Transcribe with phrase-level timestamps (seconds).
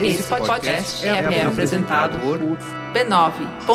[0.00, 2.38] Esse podcast é, é apresentado por
[2.92, 3.72] b9.com.br.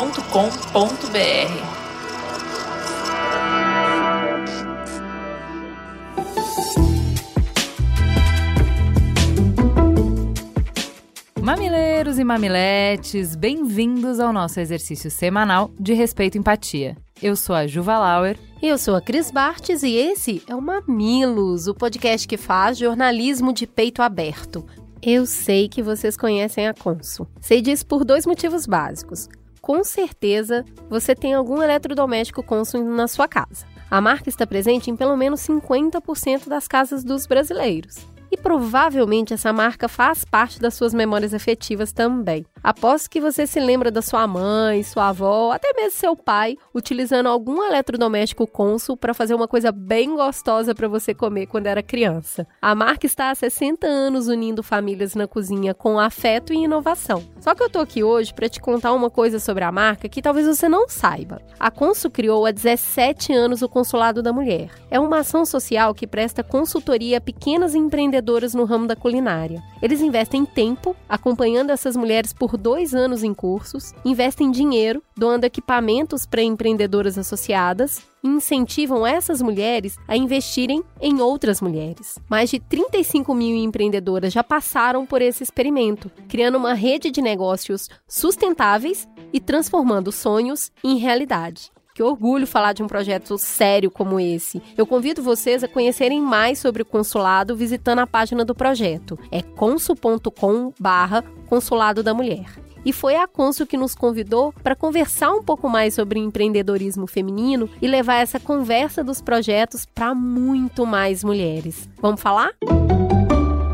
[11.42, 16.96] Mamileiros e mamiletes, bem-vindos ao nosso exercício semanal de respeito e empatia.
[17.22, 18.38] Eu sou a Juva Lauer.
[18.62, 23.52] Eu sou a Cris Bartes e esse é o Mamilos, o podcast que faz jornalismo
[23.52, 24.64] de peito aberto.
[25.00, 27.28] Eu sei que vocês conhecem a Consul.
[27.40, 29.28] Sei disso por dois motivos básicos.
[29.60, 33.64] Com certeza, você tem algum eletrodoméstico Consul na sua casa.
[33.88, 37.96] A marca está presente em pelo menos 50% das casas dos brasileiros.
[38.30, 42.44] E provavelmente essa marca faz parte das suas memórias afetivas também.
[42.62, 47.28] Aposto que você se lembra da sua mãe, sua avó, até mesmo seu pai, utilizando
[47.28, 52.46] algum eletrodoméstico Consul para fazer uma coisa bem gostosa para você comer quando era criança.
[52.60, 57.22] A marca está há 60 anos unindo famílias na cozinha com afeto e inovação.
[57.40, 60.22] Só que eu tô aqui hoje para te contar uma coisa sobre a marca que
[60.22, 61.40] talvez você não saiba.
[61.58, 64.70] A Consul criou há 17 anos o Consulado da Mulher.
[64.90, 69.62] É uma ação social que presta consultoria a pequenas empreendedoras no ramo da culinária.
[69.80, 76.24] Eles investem tempo acompanhando essas mulheres por dois anos em cursos, investem dinheiro, doando equipamentos
[76.24, 82.18] para empreendedoras associadas e incentivam essas mulheres a investirem em outras mulheres.
[82.28, 87.88] Mais de 35 mil empreendedoras já passaram por esse experimento, criando uma rede de negócios
[88.06, 91.70] sustentáveis e transformando sonhos em realidade.
[91.98, 94.62] Que orgulho falar de um projeto sério como esse.
[94.76, 99.18] Eu convido vocês a conhecerem mais sobre o consulado visitando a página do projeto.
[99.32, 102.46] É consul.com/barra Consulado da Mulher.
[102.84, 107.68] E foi a Consul que nos convidou para conversar um pouco mais sobre empreendedorismo feminino
[107.82, 111.88] e levar essa conversa dos projetos para muito mais mulheres.
[112.00, 112.52] Vamos falar?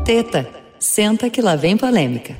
[0.03, 2.35] Teta, senta que lá vem polêmica.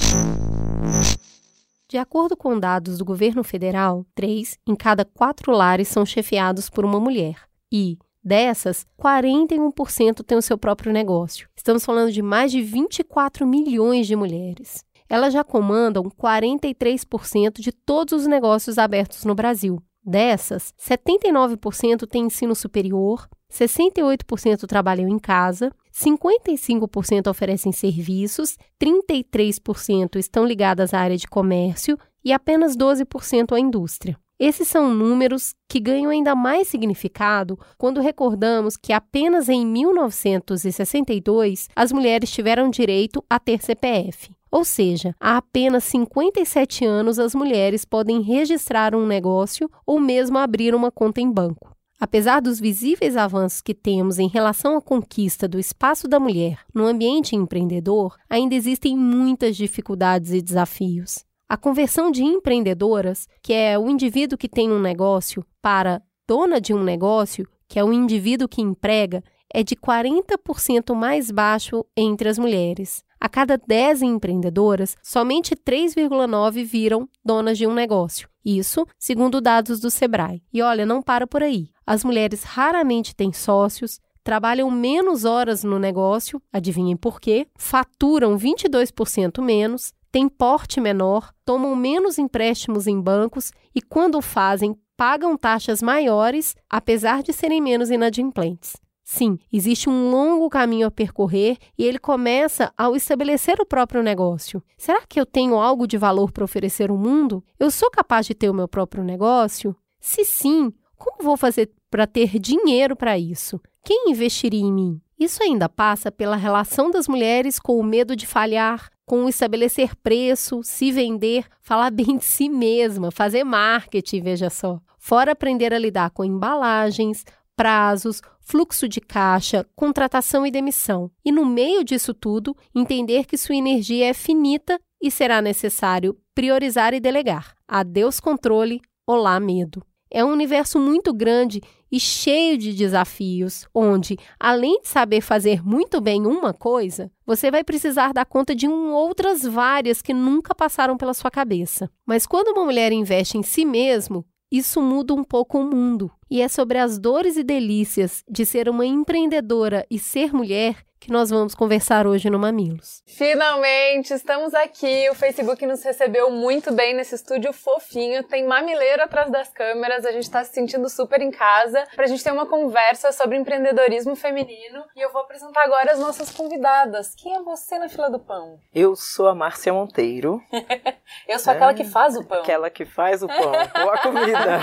[1.88, 6.84] De acordo com dados do governo federal, três em cada quatro lares são chefiados por
[6.84, 7.42] uma mulher.
[7.72, 11.48] E, dessas, 41% têm o seu próprio negócio.
[11.56, 14.84] Estamos falando de mais de 24 milhões de mulheres.
[15.08, 19.80] Elas já comandam 43% de todos os negócios abertos no Brasil.
[20.06, 30.94] Dessas, 79% têm ensino superior, 68% trabalham em casa, 55% oferecem serviços, 33% estão ligadas
[30.94, 34.16] à área de comércio e apenas 12% à indústria.
[34.38, 41.92] Esses são números que ganham ainda mais significado quando recordamos que apenas em 1962 as
[41.92, 44.30] mulheres tiveram direito a ter CPF.
[44.56, 50.74] Ou seja, há apenas 57 anos as mulheres podem registrar um negócio ou mesmo abrir
[50.74, 51.76] uma conta em banco.
[52.00, 56.86] Apesar dos visíveis avanços que temos em relação à conquista do espaço da mulher no
[56.86, 61.26] ambiente empreendedor, ainda existem muitas dificuldades e desafios.
[61.50, 66.74] A conversão de empreendedoras, que é o indivíduo que tem um negócio, para dona de
[66.74, 69.22] um negócio, que é o indivíduo que emprega,
[69.54, 73.04] é de 40% mais baixo entre as mulheres.
[73.26, 78.30] A cada 10 empreendedoras, somente 3,9 viram donas de um negócio.
[78.46, 80.44] Isso segundo dados do Sebrae.
[80.54, 81.72] E olha, não para por aí.
[81.88, 87.48] As mulheres raramente têm sócios, trabalham menos horas no negócio, adivinhem por quê?
[87.58, 95.36] Faturam 22% menos, têm porte menor, tomam menos empréstimos em bancos e, quando fazem, pagam
[95.36, 98.76] taxas maiores, apesar de serem menos inadimplentes.
[99.08, 104.64] Sim, existe um longo caminho a percorrer e ele começa ao estabelecer o próprio negócio.
[104.76, 107.44] Será que eu tenho algo de valor para oferecer ao mundo?
[107.60, 109.76] Eu sou capaz de ter o meu próprio negócio?
[110.00, 113.62] Se sim, como vou fazer para ter dinheiro para isso?
[113.84, 115.00] Quem investiria em mim?
[115.20, 120.62] Isso ainda passa pela relação das mulheres com o medo de falhar, com estabelecer preço,
[120.64, 124.80] se vender, falar bem de si mesma, fazer marketing, veja só.
[124.98, 127.24] Fora aprender a lidar com embalagens,
[127.56, 131.10] prazos, fluxo de caixa, contratação e demissão.
[131.24, 136.94] E no meio disso tudo, entender que sua energia é finita e será necessário priorizar
[136.94, 137.56] e delegar.
[137.68, 139.84] Adeus controle, olá medo.
[140.12, 141.62] É um universo muito grande
[141.92, 147.64] e cheio de desafios, onde, além de saber fazer muito bem uma coisa, você vai
[147.64, 151.90] precisar dar conta de um, outras várias que nunca passaram pela sua cabeça.
[152.06, 156.12] Mas quando uma mulher investe em si mesmo, isso muda um pouco o mundo.
[156.30, 161.12] E é sobre as dores e delícias de ser uma empreendedora e ser mulher que
[161.12, 163.04] nós vamos conversar hoje no Mamilos.
[163.06, 165.08] Finalmente, estamos aqui.
[165.12, 168.24] O Facebook nos recebeu muito bem nesse estúdio fofinho.
[168.24, 170.04] Tem mamileiro atrás das câmeras.
[170.04, 173.38] A gente está se sentindo super em casa para a gente ter uma conversa sobre
[173.38, 174.84] empreendedorismo feminino.
[174.96, 177.14] E eu vou apresentar agora as nossas convidadas.
[177.16, 178.58] Quem é você na fila do pão?
[178.74, 180.42] Eu sou a Márcia Monteiro.
[181.30, 182.42] eu sou é, aquela que faz o pão.
[182.42, 183.52] Aquela que faz o pão,
[183.84, 184.60] ou a comida.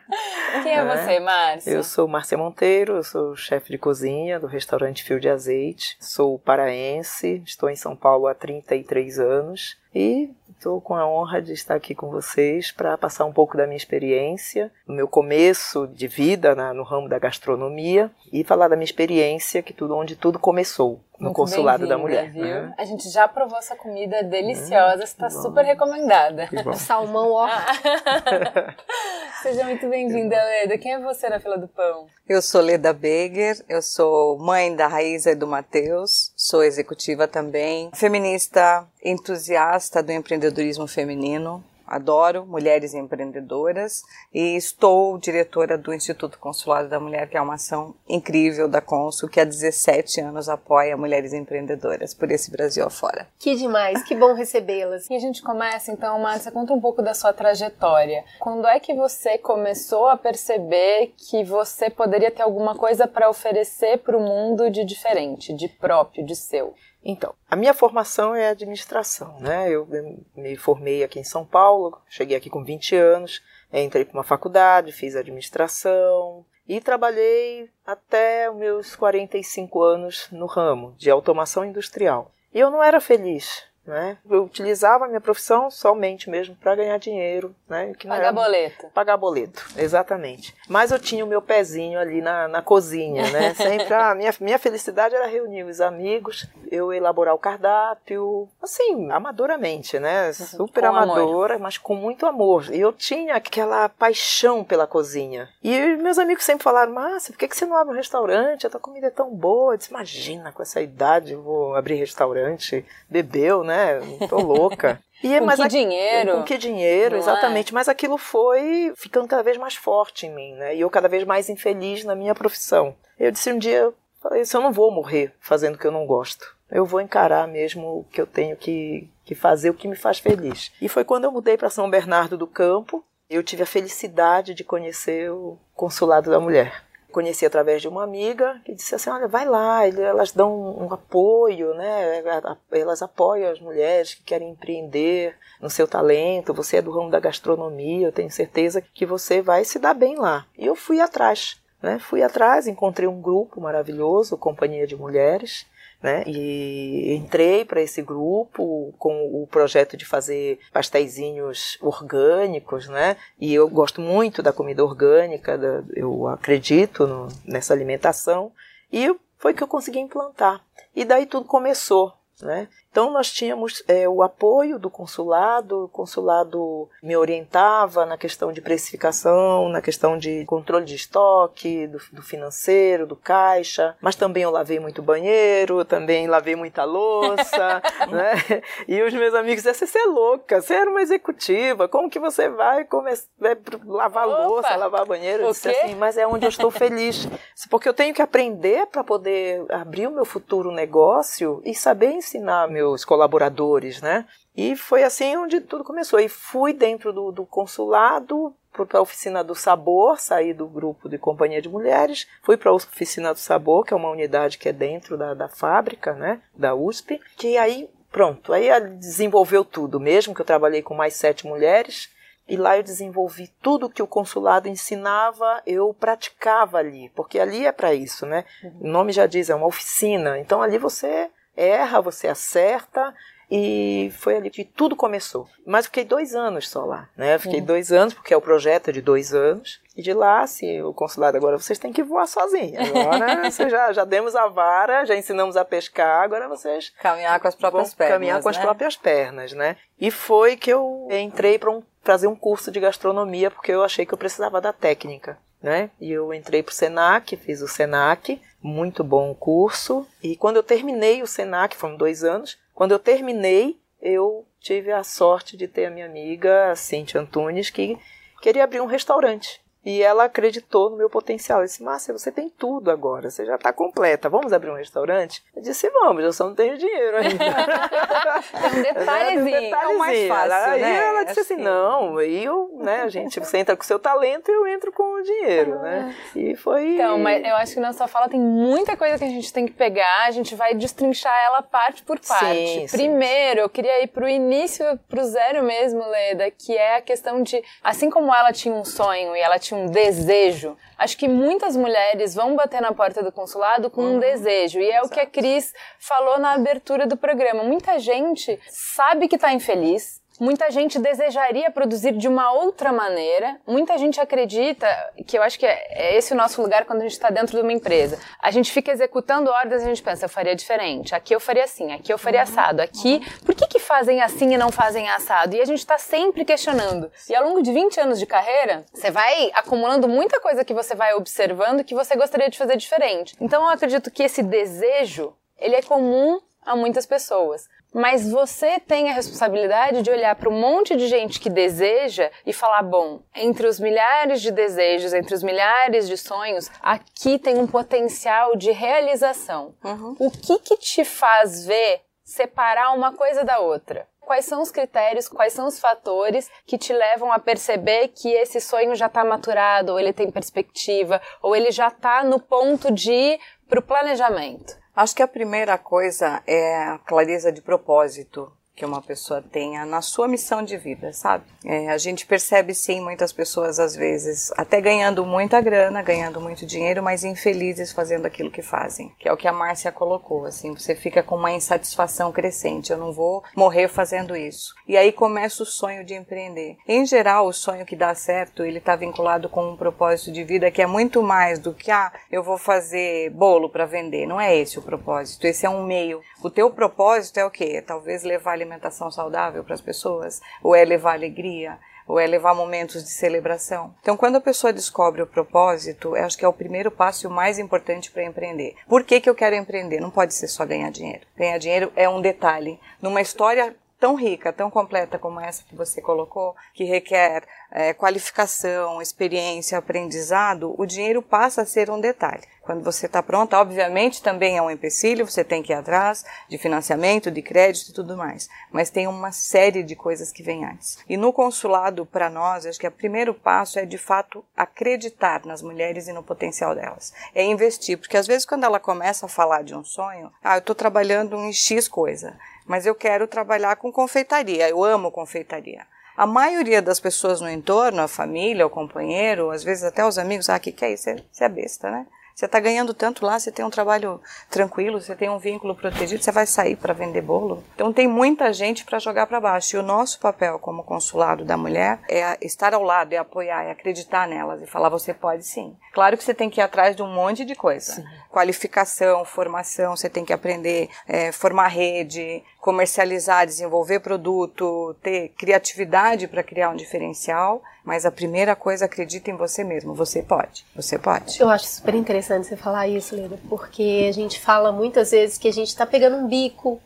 [0.62, 1.70] Quem é, é você, Márcia?
[1.70, 5.96] Eu sou Márcia Monteiro, eu sou chefe de cozinha do restaurante Fio de Azeite.
[6.00, 11.52] Sou paraense, estou em São Paulo há 33 anos e estou com a honra de
[11.52, 16.08] estar aqui com vocês para passar um pouco da minha experiência, do meu começo de
[16.08, 20.38] vida na, no ramo da gastronomia e falar da minha experiência, que tudo onde tudo
[20.38, 22.30] começou no Muito consulado da mulher.
[22.30, 22.44] Viu?
[22.44, 22.74] Né?
[22.76, 26.48] A gente já provou essa comida deliciosa, está super recomendada.
[26.76, 27.48] Salmão, ó.
[29.42, 30.76] Seja muito bem-vinda, Leda.
[30.78, 32.06] Quem é você na fila do pão?
[32.28, 37.90] Eu sou Leda Beger, eu sou mãe da Raíza e do Matheus, sou executiva também,
[37.94, 44.02] feminista, entusiasta do empreendedorismo feminino, adoro mulheres empreendedoras
[44.32, 49.28] e estou diretora do Instituto Consulado da Mulher, que é uma ação incrível da Consul,
[49.28, 53.28] que há 17 anos apoia mulheres empreendedoras por esse Brasil afora.
[53.38, 55.08] Que demais, que bom recebê-las.
[55.08, 58.24] E a gente começa então, Márcia, conta um pouco da sua trajetória.
[58.40, 63.98] Quando é que você começou a perceber que você poderia ter alguma coisa para oferecer
[63.98, 66.74] para o mundo de diferente, de próprio, de seu?
[67.08, 69.70] Então, a minha formação é administração, né?
[69.70, 69.86] Eu
[70.34, 74.90] me formei aqui em São Paulo, cheguei aqui com 20 anos, entrei para uma faculdade,
[74.90, 82.32] fiz administração e trabalhei até os meus 45 anos no ramo de automação industrial.
[82.52, 84.18] E eu não era feliz, né?
[84.28, 87.92] Eu utilizava a minha profissão somente mesmo para ganhar dinheiro, né?
[87.98, 88.32] Que pagar era...
[88.32, 88.86] boleto.
[88.88, 90.54] Pagar boleto, exatamente.
[90.68, 93.54] Mas eu tinha o meu pezinho ali na, na cozinha, né?
[93.56, 99.98] Sempre a minha, minha felicidade era reunir os amigos, eu elaborar o cardápio, assim, amadoramente,
[99.98, 100.28] né?
[100.28, 100.32] Uhum.
[100.32, 101.62] Super com amadora, amor.
[101.62, 102.72] mas com muito amor.
[102.72, 105.48] E eu tinha aquela paixão pela cozinha.
[105.62, 108.66] E meus amigos sempre falaram, Márcia, por que, que você não abre um restaurante?
[108.66, 109.74] A tua comida é tão boa.
[109.74, 112.84] Eu disse, imagina, com essa idade eu vou abrir restaurante.
[113.08, 113.75] Bebeu, né?
[113.76, 114.00] Né?
[114.28, 115.00] Tô louca.
[115.22, 116.32] E, com mas que a, dinheiro?
[116.32, 117.72] Com que dinheiro, exatamente.
[117.72, 117.74] É?
[117.74, 120.74] Mas aquilo foi ficando cada vez mais forte em mim, né?
[120.74, 122.94] E eu cada vez mais infeliz na minha profissão.
[123.18, 126.56] Eu disse um dia, falei, eu não vou morrer fazendo o que eu não gosto.
[126.70, 130.18] Eu vou encarar mesmo o que eu tenho que, que fazer, o que me faz
[130.18, 130.72] feliz.
[130.80, 134.64] E foi quando eu mudei para São Bernardo do Campo, eu tive a felicidade de
[134.64, 136.85] conhecer o Consulado da Mulher
[137.16, 141.72] conheci através de uma amiga que disse assim, olha, vai lá, elas dão um apoio,
[141.72, 142.22] né?
[142.70, 146.52] Elas apoiam as mulheres que querem empreender no seu talento.
[146.52, 150.16] Você é do ramo da gastronomia, eu tenho certeza que você vai se dar bem
[150.16, 150.44] lá.
[150.58, 151.98] E eu fui atrás, né?
[151.98, 155.66] Fui atrás, encontrei um grupo maravilhoso, Companhia de Mulheres,
[156.02, 156.22] né?
[156.26, 163.16] E entrei para esse grupo com o projeto de fazer pastéisinhos orgânicos, né?
[163.40, 165.58] E eu gosto muito da comida orgânica,
[165.94, 168.52] eu acredito no, nessa alimentação
[168.92, 170.64] e foi que eu consegui implantar.
[170.94, 172.68] E daí tudo começou, né?
[172.96, 178.62] Então nós tínhamos é, o apoio do consulado, o consulado me orientava na questão de
[178.62, 184.50] precificação, na questão de controle de estoque, do, do financeiro, do caixa, mas também eu
[184.50, 188.62] lavei muito banheiro, também lavei muita louça, né?
[188.88, 192.48] E os meus amigos diziam, você é louca, você era uma executiva, como que você
[192.48, 195.42] vai, começar, vai lavar Opa, louça, lavar banheiro?
[195.42, 197.28] Eu disse assim, mas é onde eu estou feliz,
[197.68, 202.66] porque eu tenho que aprender para poder abrir o meu futuro negócio e saber ensinar
[202.68, 204.26] meu meus colaboradores, né?
[204.56, 206.18] E foi assim onde tudo começou.
[206.18, 211.16] E fui dentro do, do consulado, para a oficina do sabor, saí do grupo de
[211.16, 214.72] companhia de mulheres, fui para a oficina do sabor, que é uma unidade que é
[214.72, 220.40] dentro da, da fábrica, né, da USP, que aí pronto, aí desenvolveu tudo, mesmo que
[220.40, 222.10] eu trabalhei com mais sete mulheres,
[222.48, 227.72] e lá eu desenvolvi tudo que o consulado ensinava, eu praticava ali, porque ali é
[227.72, 228.44] para isso, né?
[228.62, 228.78] Uhum.
[228.82, 230.38] O nome já diz, é uma oficina.
[230.38, 233.14] Então ali você erra, você acerta
[233.50, 235.48] e foi ali que tudo começou.
[235.64, 237.38] Mas fiquei dois anos só lá, né?
[237.38, 237.66] Fiquei uhum.
[237.66, 239.80] dois anos, porque é o projeto de dois anos.
[239.96, 242.88] E de lá, se o consulado agora vocês têm que voar sozinhos.
[242.90, 246.92] Agora vocês já, já demos a vara, já ensinamos a pescar, agora vocês.
[247.00, 248.14] Caminhar com as próprias pernas.
[248.14, 248.56] Caminhar com né?
[248.56, 249.76] as próprias pernas, né?
[249.98, 254.04] E foi que eu entrei para um, fazer um curso de gastronomia, porque eu achei
[254.04, 255.38] que eu precisava da técnica.
[255.62, 255.90] Né?
[256.00, 260.06] E eu entrei para o Senac, fiz o Senac, muito bom curso.
[260.22, 265.02] E quando eu terminei o Senac, foram dois anos, quando eu terminei, eu tive a
[265.02, 267.98] sorte de ter a minha amiga Cintia Antunes, que
[268.40, 269.60] queria abrir um restaurante.
[269.86, 271.60] E ela acreditou no meu potencial.
[271.60, 274.28] Ela disse, Márcia, você tem tudo agora, você já está completa.
[274.28, 275.44] Vamos abrir um restaurante?
[275.54, 277.44] Eu disse, vamos, eu só não tenho dinheiro ainda.
[278.52, 279.74] é um detalhezinho.
[279.76, 281.06] É o mais fácil, aí né?
[281.06, 284.50] ela disse assim, não, aí eu, né, a gente, você entra com o seu talento
[284.50, 286.16] e eu entro com o dinheiro, né?
[286.34, 286.94] E foi...
[286.94, 289.66] Então, mas eu acho que na sua fala tem muita coisa que a gente tem
[289.66, 292.66] que pegar, a gente vai destrinchar ela parte por parte.
[292.66, 292.96] Sim, sim.
[292.96, 297.62] Primeiro, eu queria ir pro início, pro zero mesmo, Leda, que é a questão de,
[297.84, 302.34] assim como ela tinha um sonho e ela tinha um desejo, acho que muitas mulheres
[302.34, 305.72] vão bater na porta do consulado com um desejo, e é o que a Cris
[305.98, 307.62] falou na abertura do programa.
[307.62, 313.58] Muita gente sabe que tá infeliz, Muita gente desejaria produzir de uma outra maneira.
[313.66, 314.86] Muita gente acredita,
[315.26, 317.56] que eu acho que é, é esse o nosso lugar quando a gente está dentro
[317.56, 318.18] de uma empresa.
[318.40, 321.14] A gente fica executando ordens e a gente pensa, eu faria diferente.
[321.14, 322.82] Aqui eu faria assim, aqui eu faria assado.
[322.82, 325.56] Aqui, por que, que fazem assim e não fazem assado?
[325.56, 327.10] E a gente está sempre questionando.
[327.28, 330.94] E ao longo de 20 anos de carreira, você vai acumulando muita coisa que você
[330.94, 333.34] vai observando que você gostaria de fazer diferente.
[333.40, 337.68] Então eu acredito que esse desejo, ele é comum a muitas pessoas.
[337.96, 342.52] Mas você tem a responsabilidade de olhar para um monte de gente que deseja e
[342.52, 347.66] falar: bom, entre os milhares de desejos, entre os milhares de sonhos, aqui tem um
[347.66, 349.74] potencial de realização.
[350.18, 354.06] O que que te faz ver separar uma coisa da outra?
[354.20, 358.60] Quais são os critérios, quais são os fatores que te levam a perceber que esse
[358.60, 363.10] sonho já está maturado, ou ele tem perspectiva, ou ele já está no ponto de
[363.10, 364.84] ir para o planejamento?
[364.96, 370.02] Acho que a primeira coisa é a clareza de propósito que uma pessoa tenha na
[370.02, 371.44] sua missão de vida, sabe?
[371.64, 376.66] É, a gente percebe sim muitas pessoas às vezes até ganhando muita grana, ganhando muito
[376.66, 380.74] dinheiro, mas infelizes fazendo aquilo que fazem, que é o que a Márcia colocou, assim,
[380.74, 384.74] você fica com uma insatisfação crescente, eu não vou morrer fazendo isso.
[384.86, 386.76] E aí começa o sonho de empreender.
[386.86, 390.70] Em geral, o sonho que dá certo, ele está vinculado com um propósito de vida
[390.70, 394.26] que é muito mais do que ah, eu vou fazer bolo para vender.
[394.26, 396.20] Não é esse o propósito, esse é um meio.
[396.42, 397.82] O teu propósito é o quê?
[397.84, 403.02] Talvez levar alimentação saudável para as pessoas, ou é levar alegria, ou é levar momentos
[403.02, 403.94] de celebração.
[404.00, 407.32] Então, quando a pessoa descobre o propósito, acho que é o primeiro passo e o
[407.32, 408.76] mais importante para empreender.
[408.86, 410.00] Por que, que eu quero empreender?
[410.00, 411.26] Não pode ser só ganhar dinheiro.
[411.36, 412.78] Ganhar dinheiro é um detalhe.
[413.02, 413.74] Numa história
[414.06, 420.72] tão rica, tão completa como essa que você colocou, que requer é, qualificação, experiência, aprendizado,
[420.78, 422.44] o dinheiro passa a ser um detalhe.
[422.62, 426.58] Quando você está pronta, obviamente também é um empecilho, você tem que ir atrás de
[426.58, 428.48] financiamento, de crédito e tudo mais.
[428.72, 430.98] Mas tem uma série de coisas que vem antes.
[431.08, 435.62] E no consulado, para nós, acho que o primeiro passo é de fato acreditar nas
[435.62, 437.12] mulheres e no potencial delas.
[437.34, 440.60] É investir, porque às vezes quando ela começa a falar de um sonho, ah, eu
[440.60, 442.36] estou trabalhando em X coisa,
[442.66, 445.86] mas eu quero trabalhar com confeitaria, eu amo confeitaria.
[446.16, 450.48] A maioria das pessoas no entorno, a família, o companheiro, às vezes até os amigos,
[450.48, 451.10] ah, que que é isso?
[451.30, 452.06] Você é besta, né?
[452.36, 454.20] Você está ganhando tanto lá, você tem um trabalho
[454.50, 457.64] tranquilo, você tem um vínculo protegido, você vai sair para vender bolo.
[457.74, 459.74] Então tem muita gente para jogar para baixo.
[459.74, 463.70] E o nosso papel como consulado da mulher é estar ao lado, é apoiar, é
[463.70, 465.74] acreditar nelas e falar você pode sim.
[465.94, 467.94] Claro que você tem que ir atrás de um monte de coisa.
[467.94, 468.04] Sim.
[468.28, 476.42] Qualificação, formação, você tem que aprender, é, formar rede, comercializar, desenvolver produto, ter criatividade para
[476.42, 477.62] criar um diferencial.
[477.84, 479.94] Mas a primeira coisa, acredita em você mesmo.
[479.94, 480.66] Você pode.
[480.74, 481.40] Você pode.
[481.40, 485.46] Eu acho super interessante você falar isso, Leda, porque a gente fala muitas vezes que
[485.46, 486.80] a gente está pegando um bico.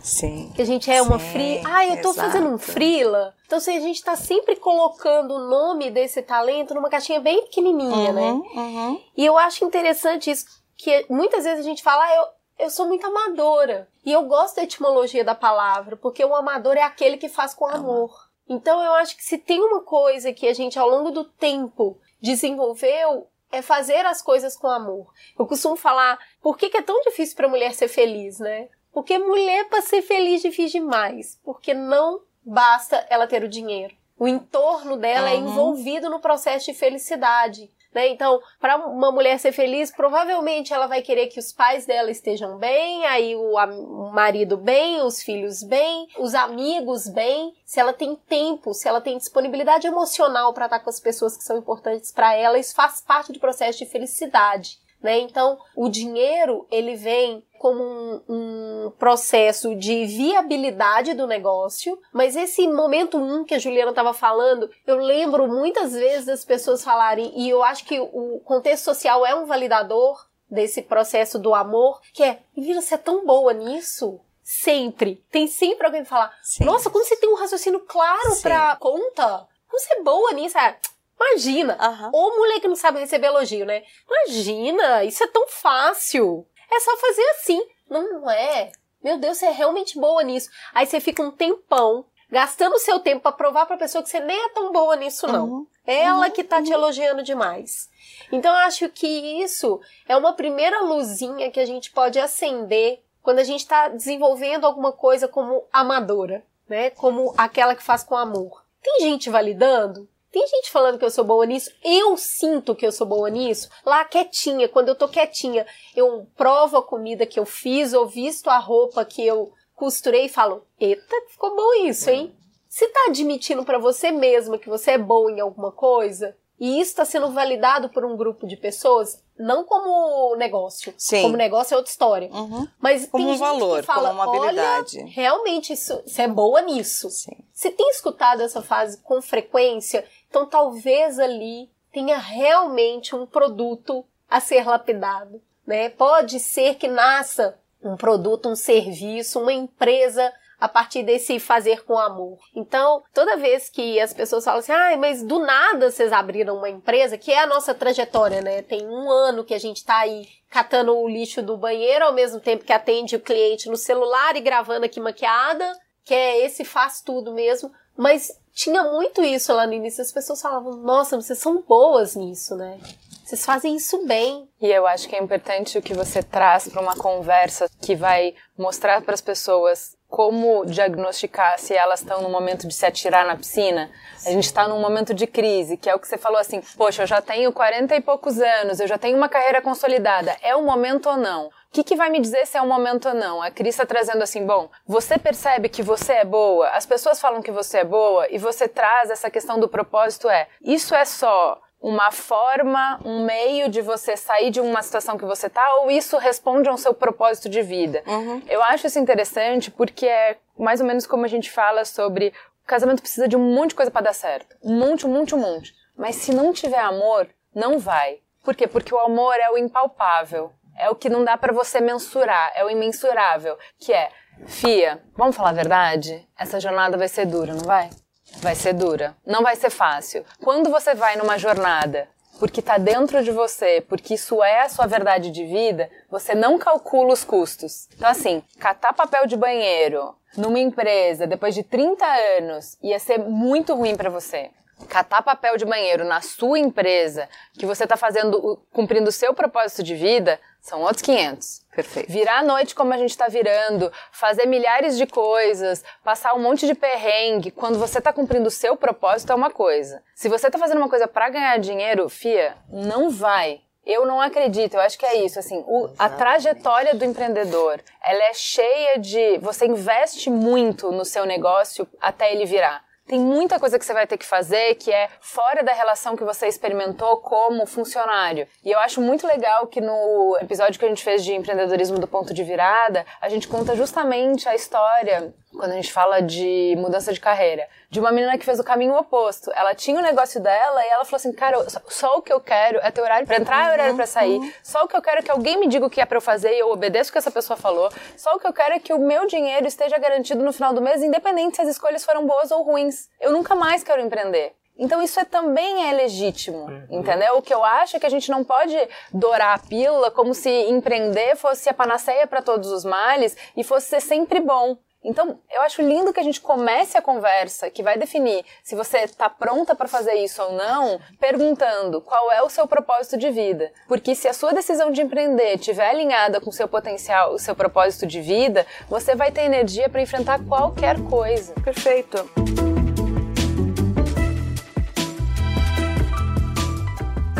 [0.00, 0.50] Sim.
[0.56, 1.62] Que a gente é uma free.
[1.64, 2.28] Ah, eu tô exato.
[2.28, 3.32] fazendo um freela.
[3.46, 8.12] Então, assim, a gente tá sempre colocando o nome desse talento numa caixinha bem pequenininha,
[8.12, 8.32] né?
[8.32, 9.00] Uhum.
[9.16, 10.44] E eu acho interessante isso,
[10.76, 13.86] que muitas vezes a gente fala, ah, eu, eu sou muito amadora.
[14.04, 17.66] E eu gosto da etimologia da palavra, porque o amador é aquele que faz com
[17.66, 18.28] amor.
[18.48, 21.98] Então eu acho que se tem uma coisa que a gente ao longo do tempo
[22.20, 25.12] desenvolveu é fazer as coisas com amor.
[25.38, 28.68] Eu costumo falar, por que, que é tão difícil para mulher ser feliz, né?
[28.92, 33.94] Porque mulher para ser feliz é difícil demais, porque não basta ela ter o dinheiro.
[34.18, 35.48] O entorno dela é Uhum.
[35.48, 37.70] envolvido no processo de felicidade.
[37.94, 38.08] Né?
[38.08, 42.56] Então, para uma mulher ser feliz, provavelmente ela vai querer que os pais dela estejam
[42.56, 47.52] bem, aí o, o marido bem, os filhos bem, os amigos bem.
[47.64, 51.42] Se ela tem tempo, se ela tem disponibilidade emocional para estar com as pessoas que
[51.42, 54.78] são importantes para ela, isso faz parte do processo de felicidade.
[55.02, 55.18] Né?
[55.20, 62.66] Então, o dinheiro ele vem como um, um processo de viabilidade do negócio, mas esse
[62.68, 67.48] momento um que a Juliana estava falando, eu lembro muitas vezes das pessoas falarem, e
[67.48, 72.40] eu acho que o contexto social é um validador desse processo do amor, que é,
[72.56, 74.20] menina, você é tão boa nisso.
[74.42, 75.24] Sempre.
[75.30, 76.64] Tem sempre alguém que fala, Sim.
[76.64, 78.42] nossa, como você tem um raciocínio claro Sim.
[78.42, 79.46] pra conta.
[79.68, 80.58] Como você é boa nisso.
[80.58, 80.74] Ah,
[81.20, 81.76] Imagina.
[81.78, 82.10] Aham.
[82.12, 83.82] Ou mulher que não sabe receber elogio, né?
[84.08, 86.46] Imagina, isso é tão fácil.
[86.70, 87.60] É só fazer assim.
[87.88, 88.72] Não, não é.
[89.02, 90.50] Meu Deus, você é realmente boa nisso.
[90.74, 94.38] Aí você fica um tempão gastando seu tempo pra provar pra pessoa que você nem
[94.38, 95.48] é tão boa nisso, não.
[95.48, 95.66] Uhum.
[95.86, 97.90] Ela que tá te elogiando demais.
[98.30, 99.06] Então eu acho que
[99.42, 104.64] isso é uma primeira luzinha que a gente pode acender quando a gente tá desenvolvendo
[104.64, 106.90] alguma coisa como amadora, né?
[106.90, 108.64] Como aquela que faz com amor.
[108.80, 110.08] Tem gente validando?
[110.32, 111.70] Tem gente falando que eu sou boa nisso.
[111.84, 113.68] Eu sinto que eu sou boa nisso.
[113.84, 118.48] Lá quietinha, quando eu tô quietinha, eu provo a comida que eu fiz, ou visto
[118.48, 122.34] a roupa que eu costurei e falo: "Eita, ficou bom isso, hein?"
[122.68, 126.90] Se tá admitindo pra você mesma que você é boa em alguma coisa, e isso
[126.90, 130.92] está sendo validado por um grupo de pessoas, não como negócio.
[130.98, 131.22] Sim.
[131.22, 132.30] Como negócio é outra história.
[132.30, 132.68] Uhum.
[132.78, 134.98] Mas Como tem um gente valor, que fala, como uma habilidade.
[134.98, 137.08] Olha, realmente isso, você é boa nisso.
[137.08, 137.32] Sim.
[137.52, 144.40] Você tem escutado essa fase com frequência, então talvez ali tenha realmente um produto a
[144.40, 145.90] ser lapidado, né?
[145.90, 151.98] Pode ser que nasça um produto, um serviço, uma empresa a partir desse fazer com
[151.98, 152.38] amor.
[152.54, 156.68] Então, toda vez que as pessoas falam assim, ai, mas do nada vocês abriram uma
[156.68, 158.60] empresa, que é a nossa trajetória, né?
[158.62, 162.40] Tem um ano que a gente tá aí catando o lixo do banheiro ao mesmo
[162.40, 165.72] tempo que atende o cliente no celular e gravando aqui maquiada,
[166.04, 167.72] que é esse faz tudo mesmo.
[168.00, 172.56] Mas tinha muito isso lá no início, as pessoas falavam, nossa, vocês são boas nisso,
[172.56, 172.80] né?
[173.22, 174.48] Vocês fazem isso bem.
[174.58, 178.34] E eu acho que é importante o que você traz para uma conversa que vai
[178.56, 183.36] mostrar para as pessoas como diagnosticar se elas estão no momento de se atirar na
[183.36, 183.88] piscina.
[184.26, 187.04] A gente está num momento de crise, que é o que você falou assim: poxa,
[187.04, 190.36] eu já tenho 40 e poucos anos, eu já tenho uma carreira consolidada.
[190.42, 191.46] É o momento ou não?
[191.46, 193.40] O que, que vai me dizer se é um momento ou não?
[193.40, 197.40] A Cris está trazendo assim: bom, você percebe que você é boa, as pessoas falam
[197.40, 201.60] que você é boa, e você traz essa questão do propósito: é isso é só
[201.80, 206.18] uma forma, um meio de você sair de uma situação que você tá, ou isso
[206.18, 208.02] responde ao seu propósito de vida.
[208.06, 208.42] Uhum.
[208.48, 212.66] Eu acho isso interessante porque é mais ou menos como a gente fala sobre o
[212.66, 214.56] casamento precisa de um monte de coisa para dar certo.
[214.62, 215.74] Um monte, um monte, um monte.
[215.96, 218.18] Mas se não tiver amor, não vai.
[218.44, 218.66] Por quê?
[218.66, 220.52] Porque o amor é o impalpável.
[220.78, 224.10] É o que não dá para você mensurar, é o imensurável, que é,
[224.46, 226.26] Fia, vamos falar a verdade?
[226.38, 227.90] Essa jornada vai ser dura, não vai?
[228.38, 229.16] Vai ser dura.
[229.26, 230.24] Não vai ser fácil.
[230.42, 232.08] Quando você vai numa jornada
[232.40, 236.58] porque está dentro de você, porque isso é a sua verdade de vida, você não
[236.58, 237.86] calcula os custos.
[237.94, 242.02] Então, assim, catar papel de banheiro numa empresa depois de 30
[242.38, 244.50] anos ia ser muito ruim para você.
[244.88, 249.82] Catar papel de banheiro na sua empresa, que você está fazendo, cumprindo o seu propósito
[249.82, 251.60] de vida, são outros 500.
[251.74, 252.10] Perfeito.
[252.10, 256.66] Virar a noite como a gente tá virando, fazer milhares de coisas, passar um monte
[256.66, 260.02] de perrengue, quando você tá cumprindo o seu propósito é uma coisa.
[260.14, 263.60] Se você tá fazendo uma coisa pra ganhar dinheiro, fia, não vai.
[263.86, 268.24] Eu não acredito, eu acho que é isso, assim, o- a trajetória do empreendedor, ela
[268.24, 272.84] é cheia de, você investe muito no seu negócio até ele virar.
[273.10, 276.22] Tem muita coisa que você vai ter que fazer que é fora da relação que
[276.22, 278.46] você experimentou como funcionário.
[278.64, 282.06] E eu acho muito legal que no episódio que a gente fez de empreendedorismo do
[282.06, 287.12] ponto de virada, a gente conta justamente a história, quando a gente fala de mudança
[287.12, 289.50] de carreira, de uma menina que fez o caminho oposto.
[289.54, 292.40] Ela tinha o negócio dela e ela falou assim: Cara, só, só o que eu
[292.40, 294.54] quero é ter horário pra entrar e horário pra sair.
[294.62, 296.22] Só o que eu quero é que alguém me diga o que é pra eu
[296.22, 297.90] fazer e eu obedeço o que essa pessoa falou.
[298.16, 300.80] Só o que eu quero é que o meu dinheiro esteja garantido no final do
[300.80, 303.08] mês, independente se as escolhas foram boas ou ruins.
[303.20, 304.54] Eu nunca mais quero empreender.
[304.80, 307.36] Então isso é, também é legítimo, entendeu?
[307.36, 308.74] O que eu acho é que a gente não pode
[309.12, 313.88] dourar a pílula como se empreender fosse a panaceia para todos os males e fosse
[313.88, 314.78] ser sempre bom.
[315.02, 318.98] Então, eu acho lindo que a gente comece a conversa que vai definir se você
[318.98, 323.72] está pronta para fazer isso ou não, perguntando qual é o seu propósito de vida.
[323.88, 327.56] Porque se a sua decisão de empreender estiver alinhada com o seu potencial, o seu
[327.56, 331.54] propósito de vida, você vai ter energia para enfrentar qualquer coisa.
[331.64, 332.69] Perfeito.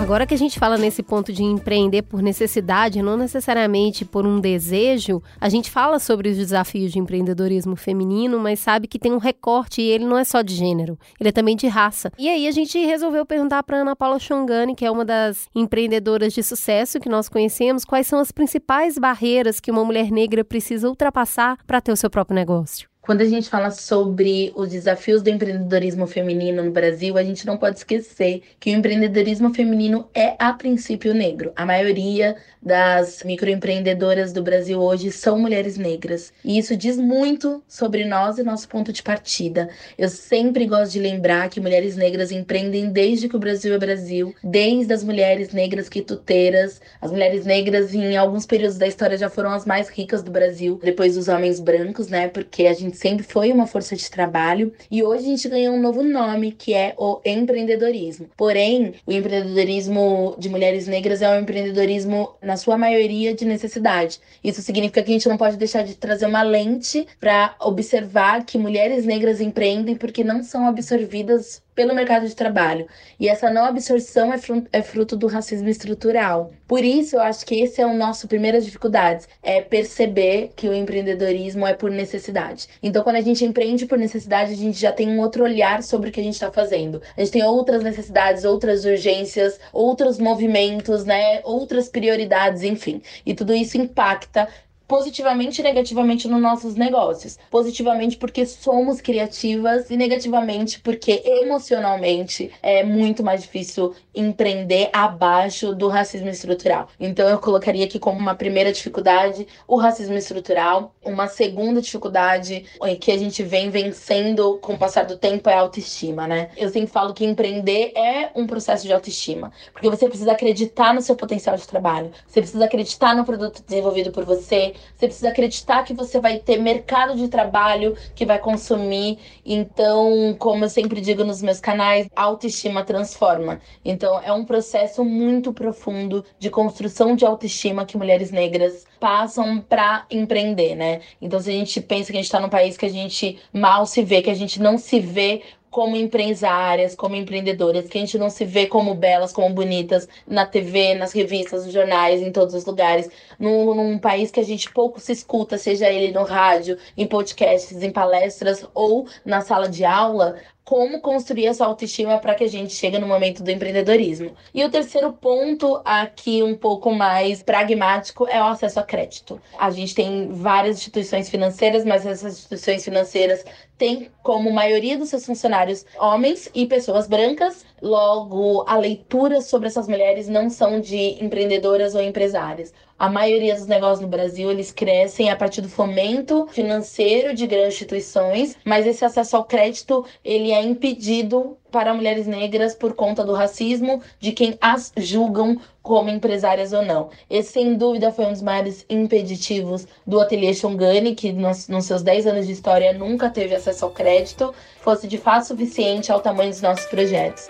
[0.01, 4.41] Agora que a gente fala nesse ponto de empreender por necessidade, não necessariamente por um
[4.41, 9.19] desejo, a gente fala sobre os desafios de empreendedorismo feminino, mas sabe que tem um
[9.19, 12.11] recorte e ele não é só de gênero, ele é também de raça.
[12.19, 16.33] E aí a gente resolveu perguntar para Ana Paula Xongani, que é uma das empreendedoras
[16.33, 20.89] de sucesso que nós conhecemos, quais são as principais barreiras que uma mulher negra precisa
[20.89, 22.90] ultrapassar para ter o seu próprio negócio.
[23.03, 27.57] Quando a gente fala sobre os desafios do empreendedorismo feminino no Brasil, a gente não
[27.57, 31.51] pode esquecer que o empreendedorismo feminino é a princípio negro.
[31.57, 36.31] A maioria das microempreendedoras do Brasil hoje são mulheres negras.
[36.45, 39.71] E isso diz muito sobre nós e nosso ponto de partida.
[39.97, 44.35] Eu sempre gosto de lembrar que mulheres negras empreendem desde que o Brasil é Brasil,
[44.45, 49.53] desde as mulheres negras quituteiras, as mulheres negras em alguns períodos da história já foram
[49.53, 52.29] as mais ricas do Brasil, depois dos homens brancos, né?
[52.29, 55.81] Porque a gente sempre foi uma força de trabalho e hoje a gente ganhou um
[55.81, 58.29] novo nome, que é o empreendedorismo.
[58.37, 64.21] Porém, o empreendedorismo de mulheres negras é um empreendedorismo, na sua maioria, de necessidade.
[64.43, 68.59] Isso significa que a gente não pode deixar de trazer uma lente para observar que
[68.59, 72.87] mulheres negras empreendem porque não são absorvidas pelo mercado de trabalho.
[73.19, 76.53] E essa não absorção é fruto, é fruto do racismo estrutural.
[76.67, 80.75] Por isso, eu acho que esse é o nosso primeiras dificuldades, é perceber que o
[80.75, 82.69] empreendedorismo é por necessidade.
[82.83, 86.11] Então, quando a gente empreende por necessidade, a gente já tem um outro olhar sobre
[86.11, 87.03] o que a gente está fazendo.
[87.17, 93.03] A gente tem outras necessidades, outras urgências, outros movimentos, né, outras prioridades, enfim.
[93.25, 94.49] E tudo isso impacta
[94.91, 97.39] positivamente e negativamente nos nossos negócios.
[97.49, 105.87] Positivamente porque somos criativas e negativamente porque emocionalmente é muito mais difícil empreender abaixo do
[105.87, 106.89] racismo estrutural.
[106.99, 112.97] Então eu colocaria aqui como uma primeira dificuldade o racismo estrutural, uma segunda dificuldade é,
[112.97, 116.51] que a gente vem vencendo com o passar do tempo é a autoestima, né?
[116.57, 121.01] Eu sempre falo que empreender é um processo de autoestima, porque você precisa acreditar no
[121.01, 125.85] seu potencial de trabalho, você precisa acreditar no produto desenvolvido por você, você precisa acreditar
[125.85, 129.19] que você vai ter mercado de trabalho que vai consumir.
[129.45, 133.61] Então, como eu sempre digo nos meus canais, autoestima transforma.
[133.85, 140.05] Então, é um processo muito profundo de construção de autoestima que mulheres negras passam para
[140.11, 141.01] empreender, né?
[141.21, 143.87] Então, se a gente pensa que a gente está num país que a gente mal
[143.87, 148.19] se vê, que a gente não se vê como empresárias, como empreendedoras, que a gente
[148.19, 152.55] não se vê como belas, como bonitas na TV, nas revistas, nos jornais, em todos
[152.55, 156.77] os lugares, num, num, país que a gente pouco se escuta, seja ele no rádio,
[156.97, 162.45] em podcasts, em palestras ou na sala de aula, como construir essa autoestima para que
[162.45, 164.37] a gente chegue no momento do empreendedorismo.
[164.55, 169.41] E o terceiro ponto, aqui um pouco mais pragmático, é o acesso a crédito.
[169.59, 173.45] A gente tem várias instituições financeiras, mas essas instituições financeiras
[173.77, 179.89] têm como maioria dos seus funcionários homens e pessoas brancas, logo a leitura sobre essas
[179.89, 182.73] mulheres não são de empreendedoras ou empresárias.
[183.01, 187.73] A maioria dos negócios no Brasil, eles crescem a partir do fomento financeiro de grandes
[187.73, 193.33] instituições, mas esse acesso ao crédito, ele é impedido para mulheres negras por conta do
[193.33, 197.09] racismo de quem as julgam como empresárias ou não.
[197.31, 202.03] Esse, sem dúvida, foi um dos maiores impeditivos do Ateliê Xongani, que nos, nos seus
[202.03, 206.51] 10 anos de história nunca teve acesso ao crédito, fosse de fato suficiente ao tamanho
[206.51, 207.49] dos nossos projetos.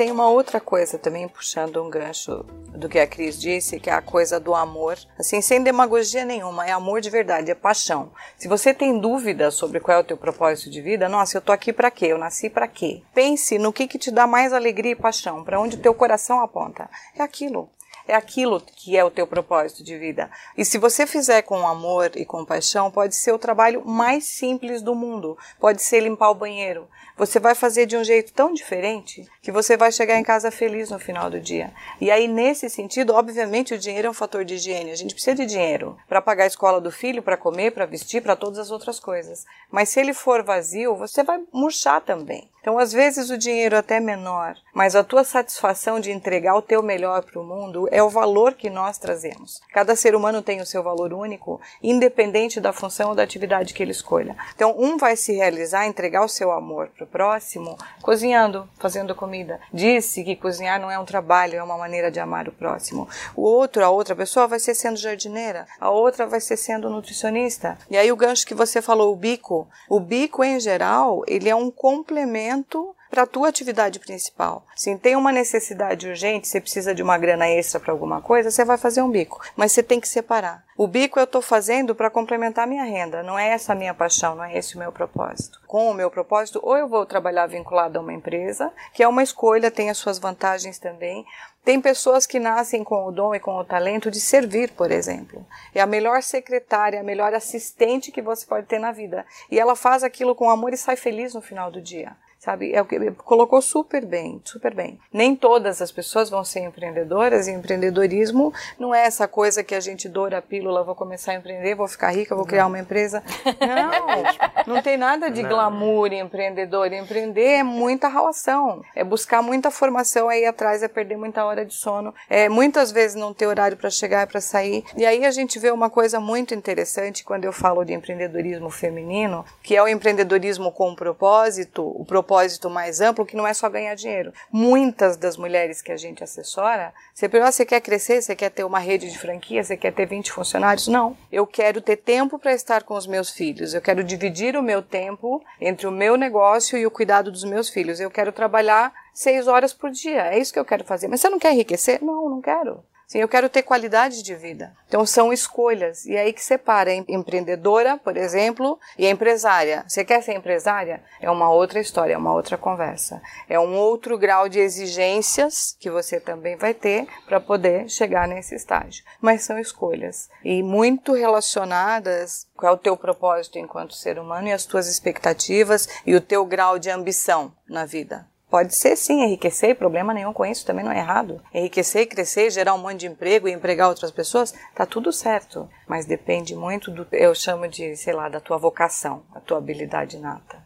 [0.00, 2.42] Tem uma outra coisa também, puxando um gancho
[2.74, 4.96] do que a Cris disse, que é a coisa do amor.
[5.18, 8.10] Assim, sem demagogia nenhuma, é amor de verdade, é paixão.
[8.38, 11.52] Se você tem dúvida sobre qual é o teu propósito de vida, nossa, eu tô
[11.52, 12.06] aqui para quê?
[12.06, 13.02] Eu nasci para quê?
[13.12, 16.88] Pense no que, que te dá mais alegria e paixão, para onde teu coração aponta.
[17.14, 17.68] É aquilo
[18.10, 20.30] é aquilo que é o teu propósito de vida.
[20.56, 24.82] E se você fizer com amor e com paixão, pode ser o trabalho mais simples
[24.82, 25.38] do mundo.
[25.58, 26.88] Pode ser limpar o banheiro.
[27.16, 30.90] Você vai fazer de um jeito tão diferente que você vai chegar em casa feliz
[30.90, 31.70] no final do dia.
[32.00, 34.90] E aí, nesse sentido, obviamente, o dinheiro é um fator de higiene.
[34.90, 38.22] A gente precisa de dinheiro para pagar a escola do filho, para comer, para vestir,
[38.22, 39.44] para todas as outras coisas.
[39.70, 42.50] Mas se ele for vazio, você vai murchar também.
[42.60, 46.62] Então, às vezes o dinheiro é até menor, mas a tua satisfação de entregar o
[46.62, 49.60] teu melhor para o mundo é o valor que nós trazemos.
[49.72, 53.82] Cada ser humano tem o seu valor único, independente da função ou da atividade que
[53.82, 54.36] ele escolha.
[54.54, 59.60] Então, um vai se realizar, entregar o seu amor para o próximo, cozinhando, fazendo comida.
[59.72, 63.08] Disse que cozinhar não é um trabalho, é uma maneira de amar o próximo.
[63.34, 67.78] O outro, a outra pessoa vai ser sendo jardineira, a outra vai ser sendo nutricionista.
[67.90, 71.54] E aí o gancho que você falou, o bico, o bico em geral, ele é
[71.54, 74.64] um complemento para a tua atividade principal.
[74.76, 78.64] Se tem uma necessidade urgente, você precisa de uma grana extra para alguma coisa, você
[78.64, 80.64] vai fazer um bico, mas você tem que separar.
[80.76, 84.34] O bico eu estou fazendo para complementar minha renda, não é essa a minha paixão,
[84.34, 85.60] não é esse o meu propósito.
[85.66, 89.22] Com o meu propósito, ou eu vou trabalhar vinculado a uma empresa, que é uma
[89.22, 91.26] escolha, tem as suas vantagens também,
[91.62, 95.44] tem pessoas que nascem com o dom e com o talento de servir, por exemplo.
[95.74, 99.26] É a melhor secretária, a melhor assistente que você pode ter na vida.
[99.50, 102.16] E ela faz aquilo com amor e sai feliz no final do dia.
[102.40, 102.72] Sabe?
[102.72, 104.98] É o que colocou super bem, super bem.
[105.12, 109.80] Nem todas as pessoas vão ser empreendedoras e empreendedorismo não é essa coisa que a
[109.80, 113.22] gente doura a pílula, vou começar a empreender, vou ficar rica, vou criar uma empresa.
[113.60, 116.92] Não, não tem nada de glamour em empreendedor.
[116.92, 121.74] Empreender é muita relação, é buscar muita formação aí atrás, é perder muita hora de
[121.74, 124.84] sono, é muitas vezes não ter horário para chegar e para sair.
[124.96, 129.44] E aí a gente vê uma coisa muito interessante quando eu falo de empreendedorismo feminino,
[129.62, 132.29] que é o empreendedorismo com propósito, o propósito
[132.70, 134.32] mais amplo, que não é só ganhar dinheiro.
[134.52, 138.64] Muitas das mulheres que a gente assessora, você pergunta, você quer crescer, você quer ter
[138.64, 140.88] uma rede de franquia, você quer ter 20 funcionários?
[140.88, 141.16] Não.
[141.30, 143.74] Eu quero ter tempo para estar com os meus filhos.
[143.74, 147.68] Eu quero dividir o meu tempo entre o meu negócio e o cuidado dos meus
[147.68, 148.00] filhos.
[148.00, 150.26] Eu quero trabalhar seis horas por dia.
[150.26, 151.08] É isso que eu quero fazer.
[151.08, 152.02] Mas você não quer enriquecer?
[152.02, 152.82] Não, não quero.
[153.10, 154.72] Sim, eu quero ter qualidade de vida.
[154.86, 156.06] Então são escolhas.
[156.06, 159.84] E é aí que separa a empreendedora, por exemplo, e a empresária.
[159.88, 161.02] Você quer ser empresária?
[161.20, 163.20] É uma outra história, é uma outra conversa.
[163.48, 168.54] É um outro grau de exigências que você também vai ter para poder chegar nesse
[168.54, 169.02] estágio.
[169.20, 170.30] Mas são escolhas.
[170.44, 175.88] E muito relacionadas com é o teu propósito enquanto ser humano e as tuas expectativas
[176.06, 178.30] e o teu grau de ambição na vida.
[178.50, 181.40] Pode ser sim enriquecer, problema nenhum com isso, também não é errado.
[181.54, 185.68] Enriquecer, crescer, gerar um monte de emprego e empregar outras pessoas, tá tudo certo.
[185.86, 190.18] Mas depende muito do, eu chamo de, sei lá, da tua vocação, da tua habilidade
[190.18, 190.58] nata.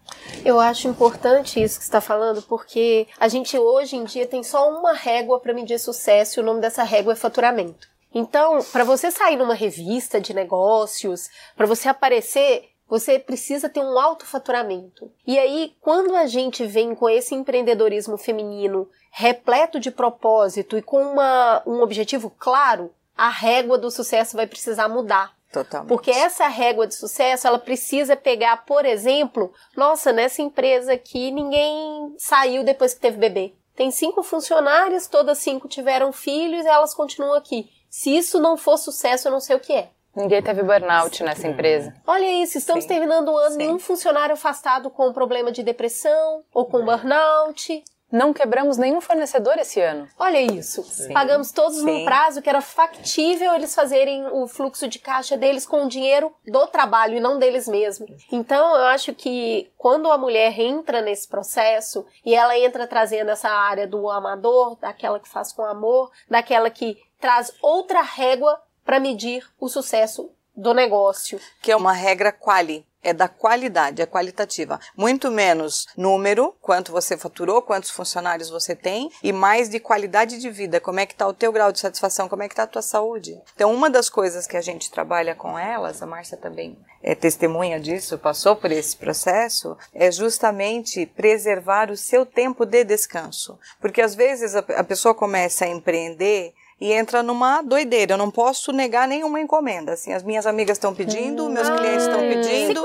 [0.42, 4.70] Eu acho importante isso que está falando, porque a gente hoje em dia tem só
[4.70, 7.92] uma régua para medir sucesso e o nome dessa régua é faturamento.
[8.14, 13.98] Então, para você sair numa revista de negócios, para você aparecer você precisa ter um
[13.98, 15.10] alto faturamento.
[15.26, 21.00] E aí, quando a gente vem com esse empreendedorismo feminino repleto de propósito e com
[21.00, 25.34] uma, um objetivo claro, a régua do sucesso vai precisar mudar.
[25.52, 25.88] Totalmente.
[25.88, 32.12] Porque essa régua de sucesso, ela precisa pegar, por exemplo, nossa, nessa empresa aqui ninguém
[32.18, 33.54] saiu depois que teve bebê.
[33.76, 37.70] Tem cinco funcionárias, todas cinco tiveram filhos e elas continuam aqui.
[37.88, 39.90] Se isso não for sucesso, eu não sei o que é.
[40.14, 41.94] Ninguém teve burnout nessa empresa.
[42.06, 42.88] Olha isso, estamos Sim.
[42.88, 43.58] terminando o ano, Sim.
[43.58, 47.82] nenhum funcionário afastado com problema de depressão ou com burnout.
[48.14, 50.08] Não quebramos nenhum fornecedor esse ano.
[50.16, 50.84] Olha isso.
[51.12, 52.04] Pagamos todos num Sim.
[52.04, 56.64] prazo que era factível eles fazerem o fluxo de caixa deles com o dinheiro do
[56.68, 58.24] trabalho e não deles mesmos.
[58.30, 63.48] Então, eu acho que quando a mulher entra nesse processo e ela entra trazendo essa
[63.48, 69.44] área do amador, daquela que faz com amor, daquela que traz outra régua para medir
[69.58, 71.40] o sucesso do negócio.
[71.60, 72.86] que é uma regra quali.
[73.02, 74.80] É da qualidade, é qualitativa.
[74.96, 80.48] Muito menos número, quanto você faturou, quantos funcionários você tem, e mais de qualidade de
[80.48, 80.80] vida.
[80.80, 82.80] Como é que está o teu grau de satisfação, como é que está a tua
[82.80, 83.38] saúde.
[83.54, 87.78] Então, uma das coisas que a gente trabalha com elas, a Márcia também é testemunha
[87.78, 93.58] disso, passou por esse processo, é justamente preservar o seu tempo de descanso.
[93.78, 98.14] Porque às vezes a, pessoa começa a empreender e entra numa doideira.
[98.14, 99.92] Eu não posso negar nenhuma encomenda.
[99.92, 102.80] Assim, as minhas amigas estão pedindo, meus clientes estão pedindo.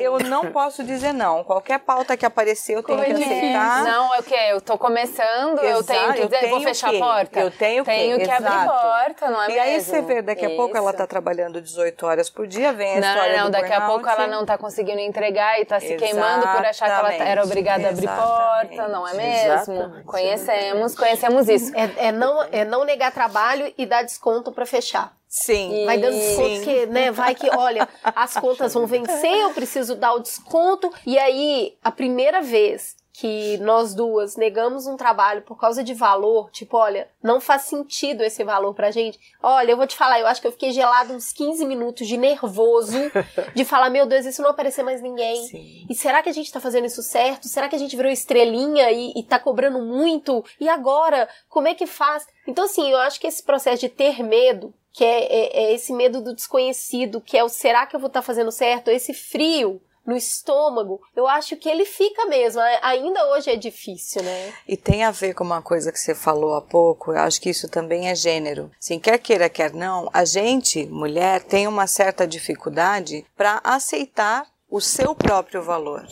[0.00, 1.44] Eu não posso dizer não.
[1.44, 3.30] Qualquer pauta que aparecer, eu tenho que Conheço.
[3.32, 3.84] aceitar.
[3.84, 4.34] Não, é o quê?
[4.50, 7.40] Eu tô começando, eu Exato, tenho que eu dizer, vou tenho fechar que- a porta.
[7.40, 8.70] eu tenho que- Tenho que abrir exato.
[8.70, 9.62] porta, não é e mesmo?
[9.62, 10.98] aí você vê, daqui a pouco ela Isso.
[10.98, 14.02] tá trabalhando 18 horas por dia, vem a Não, história não, do daqui a burnout.
[14.04, 17.30] pouco ela não tá conseguindo entregar e tá se queimando por achar que ela Exatamente,
[17.30, 19.52] era obrigada a abrir exatamente, porta, não é mesmo?
[19.52, 20.04] exatamente.
[20.04, 21.72] Conhecemos, conhecemos isso.
[21.76, 25.12] É, é não, é não negar trabalho e dar desconto para fechar.
[25.36, 25.84] Sim.
[25.84, 26.20] Vai dando Sim.
[26.20, 27.10] desconto, porque, né?
[27.10, 30.92] Vai que, olha, as contas vão vencer, eu preciso dar o desconto.
[31.04, 36.50] E aí, a primeira vez que nós duas negamos um trabalho por causa de valor,
[36.50, 39.20] tipo, olha, não faz sentido esse valor pra gente.
[39.40, 42.16] Olha, eu vou te falar, eu acho que eu fiquei gelada uns 15 minutos de
[42.16, 42.98] nervoso,
[43.54, 45.46] de falar, meu Deus, isso não aparecer mais ninguém.
[45.46, 45.86] Sim.
[45.88, 47.46] E será que a gente tá fazendo isso certo?
[47.46, 50.44] Será que a gente virou estrelinha e, e tá cobrando muito?
[50.58, 52.26] E agora, como é que faz?
[52.48, 55.92] Então, assim, eu acho que esse processo de ter medo, que é, é- é esse
[55.92, 58.88] medo do desconhecido, que é o será que eu vou estar fazendo certo?
[58.90, 62.60] Esse frio no estômago, eu acho que ele fica mesmo.
[62.82, 64.52] Ainda hoje é difícil, né?
[64.68, 67.50] E tem a ver com uma coisa que você falou há pouco, eu acho que
[67.50, 68.70] isso também é gênero.
[68.78, 74.80] Assim, quer queira, quer não, a gente, mulher, tem uma certa dificuldade para aceitar o
[74.80, 76.04] seu próprio valor.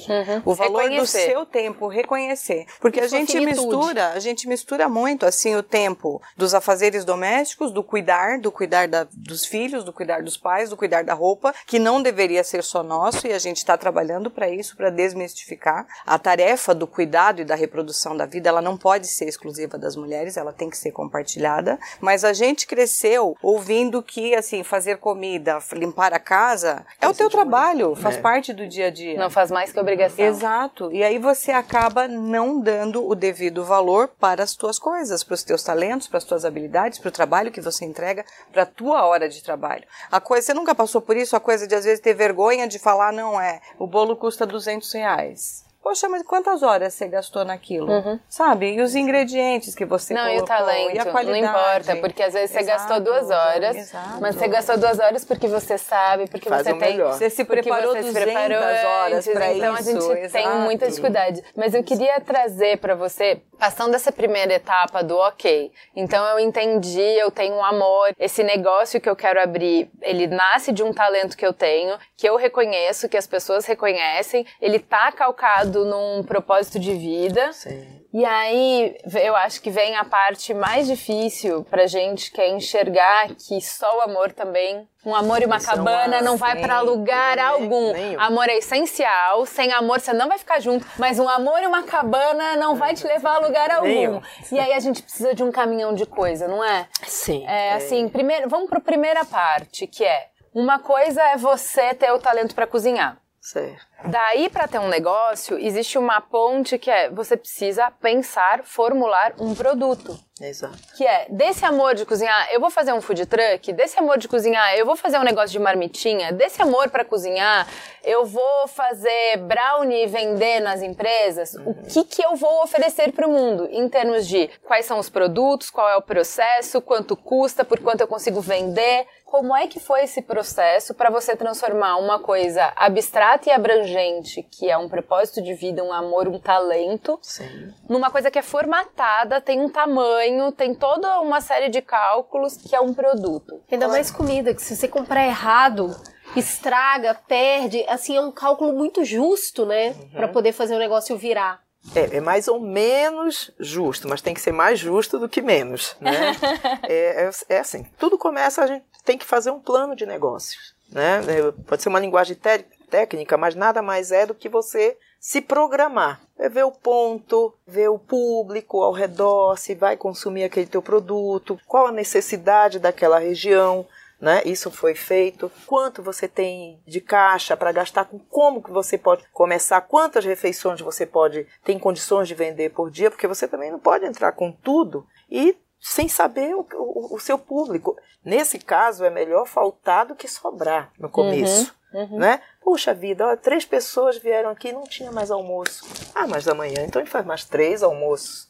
[0.44, 1.26] O valor do Reconhecer.
[1.26, 2.66] seu tempo, reconhecer.
[2.80, 3.60] Porque E a gente finitude.
[3.66, 8.86] mistura, a gente mistura muito assim o tempo dos afazeres domésticos, do cuidar, do cuidar
[8.86, 12.62] da- dos filhos, do cuidar dos pais, do cuidar da roupa, que não deveria ser
[12.62, 17.40] só nosso e a gente está trabalhando para isso, para desmistificar a tarefa do cuidado
[17.42, 18.48] e da reprodução da vida.
[18.48, 21.78] Ela não pode ser exclusiva das mulheres, ela tem que ser compartilhada.
[22.00, 27.28] Mas a gente cresceu ouvindo que assim fazer comida, limpar a casa é o teu
[27.28, 29.18] trabalho, faz parte parte do dia a dia.
[29.18, 30.24] Não faz mais que obrigação.
[30.24, 30.92] Exato.
[30.92, 35.42] E aí você acaba não dando o devido valor para as tuas coisas, para os
[35.42, 39.04] teus talentos, para as tuas habilidades, para o trabalho que você entrega, para a tua
[39.06, 39.84] hora de trabalho.
[40.10, 41.34] A coisa, você nunca passou por isso?
[41.34, 44.92] A coisa de às vezes ter vergonha de falar, não é, o bolo custa 200
[44.92, 45.64] reais.
[45.82, 47.90] Poxa, mas quantas horas você gastou naquilo?
[47.90, 48.20] Uhum.
[48.28, 48.74] Sabe?
[48.74, 51.44] E os ingredientes que você Não, e o colocou, talento, e a não qualidade.
[51.46, 54.20] importa, porque às vezes você Exato, gastou duas horas, exato.
[54.20, 56.92] mas você gastou duas horas porque você sabe, porque Faz você tem...
[56.92, 57.14] melhor.
[57.14, 59.88] Você se Porque preparou você se 200 preparou horas para então isso.
[59.90, 60.56] a gente tem exato.
[60.58, 61.42] muita dificuldade.
[61.56, 67.00] Mas eu queria trazer para você, passando essa primeira etapa do ok, então eu entendi,
[67.00, 71.36] eu tenho um amor, esse negócio que eu quero abrir, ele nasce de um talento
[71.36, 76.78] que eu tenho, que eu reconheço, que as pessoas reconhecem, ele tá calcado num propósito
[76.78, 77.52] de vida.
[77.52, 78.00] Sim.
[78.14, 83.28] E aí, eu acho que vem a parte mais difícil pra gente, que é enxergar
[83.34, 84.86] que só o amor também.
[85.04, 87.92] Um amor e uma é cabana não vai pra lugar nem- algum.
[88.20, 91.82] Amor é essencial, sem amor você não vai ficar junto, mas um amor e uma
[91.84, 94.20] cabana não vai te levar a lugar algum.
[94.52, 96.86] E aí a gente precisa de um caminhão de coisa, não é?
[97.04, 97.46] Sim.
[97.46, 102.18] É assim, primeiro, vamos pra primeira parte, que é uma coisa é você ter o
[102.18, 103.16] talento pra cozinhar.
[103.42, 103.84] Certo.
[104.04, 109.52] Daí, para ter um negócio, existe uma ponte que é você precisa pensar, formular um
[109.52, 110.16] produto.
[110.40, 110.76] Exato.
[110.96, 114.28] Que é, desse amor de cozinhar, eu vou fazer um food truck, desse amor de
[114.28, 117.68] cozinhar, eu vou fazer um negócio de marmitinha, desse amor para cozinhar,
[118.04, 121.54] eu vou fazer brownie e vender nas empresas.
[121.54, 125.10] O que que eu vou oferecer para o mundo em termos de quais são os
[125.10, 129.06] produtos, qual é o processo, quanto custa, por quanto eu consigo vender?
[129.32, 134.68] Como é que foi esse processo para você transformar uma coisa abstrata e abrangente, que
[134.68, 137.72] é um propósito de vida, um amor, um talento, Sim.
[137.88, 142.76] numa coisa que é formatada, tem um tamanho, tem toda uma série de cálculos que
[142.76, 143.58] é um produto.
[143.72, 145.96] Ainda mais comida, que se você comprar errado,
[146.36, 147.86] estraga, perde.
[147.88, 149.94] Assim, é um cálculo muito justo, né?
[150.12, 151.62] Pra poder fazer o negócio virar.
[151.94, 155.96] É, é mais ou menos justo, mas tem que ser mais justo do que menos,
[156.00, 156.32] né?
[156.88, 160.74] é, é, é assim, tudo começa, a gente tem que fazer um plano de negócios,
[160.90, 161.20] né?
[161.26, 165.40] É, Pode ser uma linguagem té- técnica, mas nada mais é do que você se
[165.40, 166.20] programar.
[166.38, 171.60] É ver o ponto, ver o público ao redor, se vai consumir aquele teu produto,
[171.66, 173.86] qual a necessidade daquela região,
[174.22, 174.40] né?
[174.46, 175.50] Isso foi feito.
[175.66, 180.80] Quanto você tem de caixa para gastar com como que você pode começar, quantas refeições
[180.80, 184.52] você pode tem condições de vender por dia, porque você também não pode entrar com
[184.52, 187.96] tudo e sem saber o, o- o seu público.
[188.24, 191.74] Nesse caso é melhor faltar do que sobrar no começo.
[192.16, 192.40] Né?
[192.62, 195.84] Puxa vida, ó, três pessoas vieram aqui e não tinha mais almoço.
[196.14, 198.48] Ah, mas amanhã então a gente faz mais três almoços.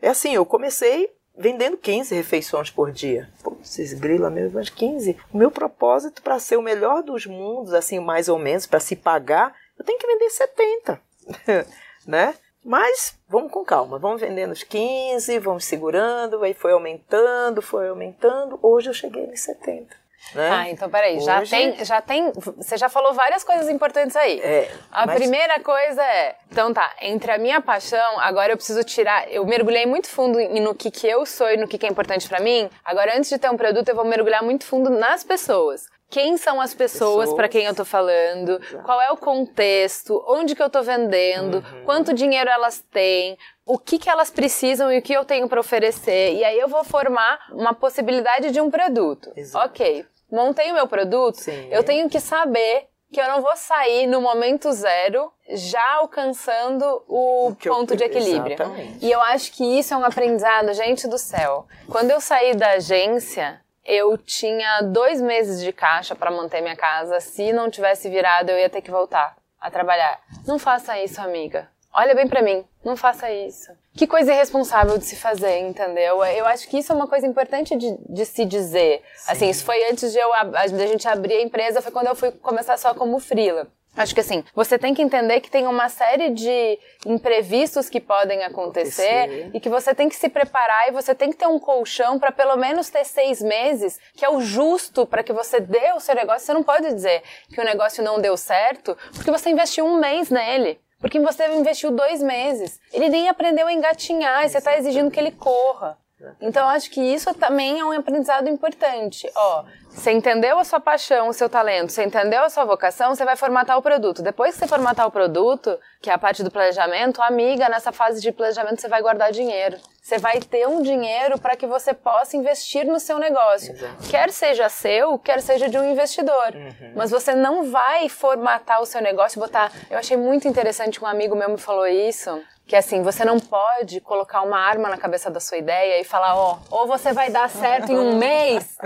[0.00, 3.30] É assim, eu comecei vendendo 15 refeições por dia.
[3.62, 5.16] Esses grila mesmo, mas 15.
[5.32, 8.96] O meu propósito para ser o melhor dos mundos, assim, mais ou menos, para se
[8.96, 11.00] pagar, eu tenho que vender 70.
[12.06, 12.34] né?
[12.64, 18.58] Mas vamos com calma, vamos vendendo os 15, vamos segurando, aí foi aumentando, foi aumentando.
[18.62, 20.07] Hoje eu cheguei nos 70.
[20.34, 20.50] Né?
[20.50, 24.40] Ah, então peraí, já Hoje- tem, já tem, você já falou várias coisas importantes aí.
[24.40, 28.82] É, A mas- primeira coisa é, então tá, entre a minha paixão, agora eu preciso
[28.84, 31.88] tirar, eu mergulhei muito fundo no que que eu sou e no que que é
[31.88, 32.68] importante pra mim.
[32.84, 35.86] Agora antes de ter um produto, eu vou mergulhar muito fundo nas pessoas.
[36.10, 37.34] Quem são as pessoas Pessoas.
[37.36, 38.58] pra quem eu tô falando?
[38.82, 40.24] Qual é o contexto?
[40.26, 41.56] Onde que eu tô vendendo?
[41.58, 41.84] Uhum.
[41.84, 43.36] Quanto dinheiro elas têm?
[43.66, 46.32] O que que elas precisam e o que eu tenho pra oferecer?
[46.34, 49.30] E aí eu vou formar uma possibilidade de um produto.
[49.36, 49.66] Exato.
[49.66, 51.68] Ok, montei o meu produto, Sim.
[51.70, 57.48] eu tenho que saber que eu não vou sair no momento zero já alcançando o
[57.48, 58.54] O que eu ponto de equilíbrio.
[58.54, 59.04] Exatamente.
[59.04, 61.66] E eu acho que isso é um aprendizado, gente do céu.
[61.88, 67.18] Quando eu saí da agência, eu tinha dois meses de caixa para manter minha casa.
[67.20, 70.20] Se não tivesse virado, eu ia ter que voltar a trabalhar.
[70.46, 71.68] Não faça isso, amiga.
[72.00, 73.72] Olha bem pra mim, não faça isso.
[73.96, 76.24] Que coisa irresponsável de se fazer, entendeu?
[76.24, 79.02] Eu acho que isso é uma coisa importante de, de se dizer.
[79.26, 82.14] Assim, isso foi antes de eu ab- a gente abrir a empresa, foi quando eu
[82.14, 83.66] fui começar só como freela.
[83.96, 88.44] Acho que assim, você tem que entender que tem uma série de imprevistos que podem
[88.44, 89.50] acontecer Acontecer.
[89.54, 92.30] e que você tem que se preparar e você tem que ter um colchão para
[92.30, 96.14] pelo menos ter seis meses, que é o justo para que você dê o seu
[96.14, 96.46] negócio.
[96.46, 100.30] Você não pode dizer que o negócio não deu certo porque você investiu um mês
[100.30, 100.78] nele.
[101.00, 102.80] Porque você investiu dois meses.
[102.92, 105.96] Ele nem aprendeu a engatinhar e você está exigindo que ele corra.
[106.40, 109.30] Então, eu acho que isso também é um aprendizado importante.
[109.36, 113.24] Ó, Você entendeu a sua paixão, o seu talento, você entendeu a sua vocação, você
[113.24, 114.22] vai formatar o produto.
[114.22, 118.20] Depois que você formatar o produto, que é a parte do planejamento, amiga, nessa fase
[118.20, 119.76] de planejamento você vai guardar dinheiro.
[120.08, 123.74] Você vai ter um dinheiro para que você possa investir no seu negócio.
[123.74, 124.08] Exato.
[124.08, 126.54] Quer seja seu, quer seja de um investidor.
[126.96, 129.70] Mas você não vai formatar o seu negócio botar.
[129.90, 132.42] Eu achei muito interessante, um amigo meu me falou isso.
[132.66, 136.36] Que assim, você não pode colocar uma arma na cabeça da sua ideia e falar,
[136.36, 138.78] ó, ou você vai dar certo em um mês.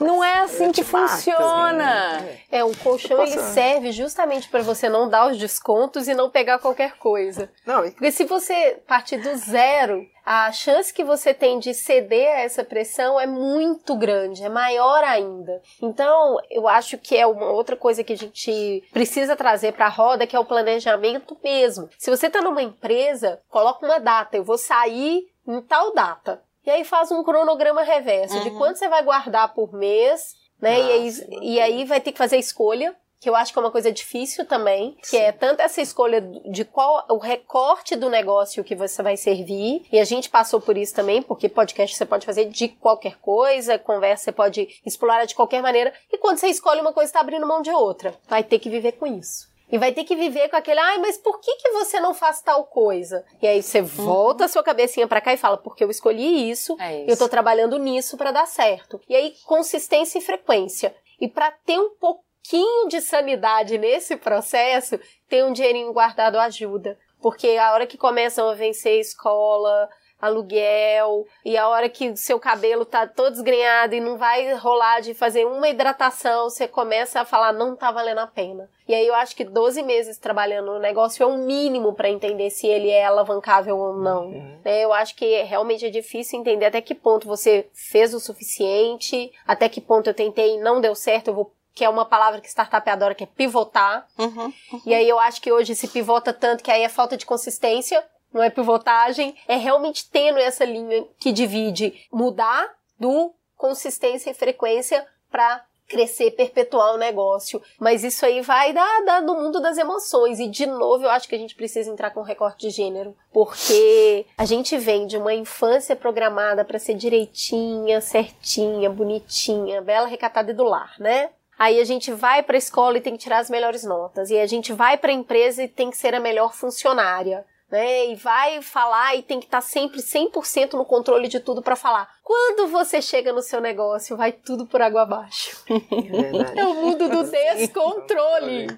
[0.00, 2.16] Não é assim que funciona.
[2.18, 2.38] assim.
[2.50, 6.58] É, o colchão ele serve justamente para você não dar os descontos e não pegar
[6.58, 7.50] qualquer coisa.
[7.64, 12.28] Não, e- Porque se você partir do zero, a chance que você tem de ceder
[12.36, 15.62] a essa pressão é muito grande, é maior ainda.
[15.80, 19.90] Então, eu acho que é uma outra coisa que a gente precisa trazer para a
[19.90, 21.88] roda, que é o planejamento mesmo.
[21.98, 26.42] Se você está numa empresa, coloca uma data, eu vou sair em tal data.
[26.66, 30.80] E aí faz um cronograma reverso de quanto você vai guardar por mês, né?
[30.80, 31.38] e, aí, sim.
[31.40, 33.90] e aí vai ter que fazer a escolha que eu acho que é uma coisa
[33.90, 39.02] difícil também, que é tanto essa escolha de qual o recorte do negócio que você
[39.02, 42.68] vai servir, e a gente passou por isso também, porque podcast você pode fazer de
[42.68, 47.08] qualquer coisa, conversa você pode explorar de qualquer maneira, e quando você escolhe uma coisa,
[47.08, 48.14] está abrindo mão de outra.
[48.28, 49.48] Vai ter que viver com isso.
[49.70, 52.40] E vai ter que viver com aquele, ai, mas por que, que você não faz
[52.40, 53.24] tal coisa?
[53.42, 56.76] E aí você volta a sua cabecinha pra cá e fala, porque eu escolhi isso,
[56.80, 57.10] É isso.
[57.10, 59.00] eu tô trabalhando nisso pra dar certo.
[59.08, 60.94] E aí, consistência e frequência.
[61.20, 66.96] E pra ter um pouquinho de sanidade nesse processo, ter um dinheirinho guardado ajuda.
[67.20, 69.88] Porque a hora que começam a vencer escola,
[70.20, 75.00] aluguel, e a hora que o seu cabelo tá todo desgrenhado e não vai rolar
[75.00, 78.68] de fazer uma hidratação, você começa a falar, não tá valendo a pena.
[78.88, 82.50] E aí eu acho que 12 meses trabalhando no negócio é o mínimo para entender
[82.50, 84.30] se ele é alavancável ou não.
[84.64, 84.84] né?
[84.84, 89.68] Eu acho que realmente é difícil entender até que ponto você fez o suficiente, até
[89.68, 92.48] que ponto eu tentei e não deu certo, eu vou que é uma palavra que
[92.48, 94.08] startup adora, que é pivotar.
[94.18, 94.50] Uhum.
[94.86, 98.02] E aí eu acho que hoje se pivota tanto que aí é falta de consistência,
[98.32, 105.06] não é pivotagem, é realmente tendo essa linha que divide mudar do consistência e frequência
[105.30, 107.62] para crescer, perpetuar o negócio.
[107.78, 110.38] Mas isso aí vai dar, dar no mundo das emoções.
[110.38, 113.16] E, de novo, eu acho que a gente precisa entrar com recorte de gênero.
[113.32, 120.50] Porque a gente vem de uma infância programada para ser direitinha, certinha, bonitinha, bela, recatada
[120.50, 121.30] e do lar, né?
[121.58, 124.30] Aí a gente vai para a escola e tem que tirar as melhores notas.
[124.30, 127.46] E a gente vai para a empresa e tem que ser a melhor funcionária.
[127.70, 128.06] Né?
[128.10, 132.08] E vai falar e tem que estar sempre 100% no controle de tudo para falar.
[132.22, 135.56] Quando você chega no seu negócio, vai tudo por água abaixo.
[135.68, 135.76] É.
[136.60, 138.68] É o mundo do descontrole.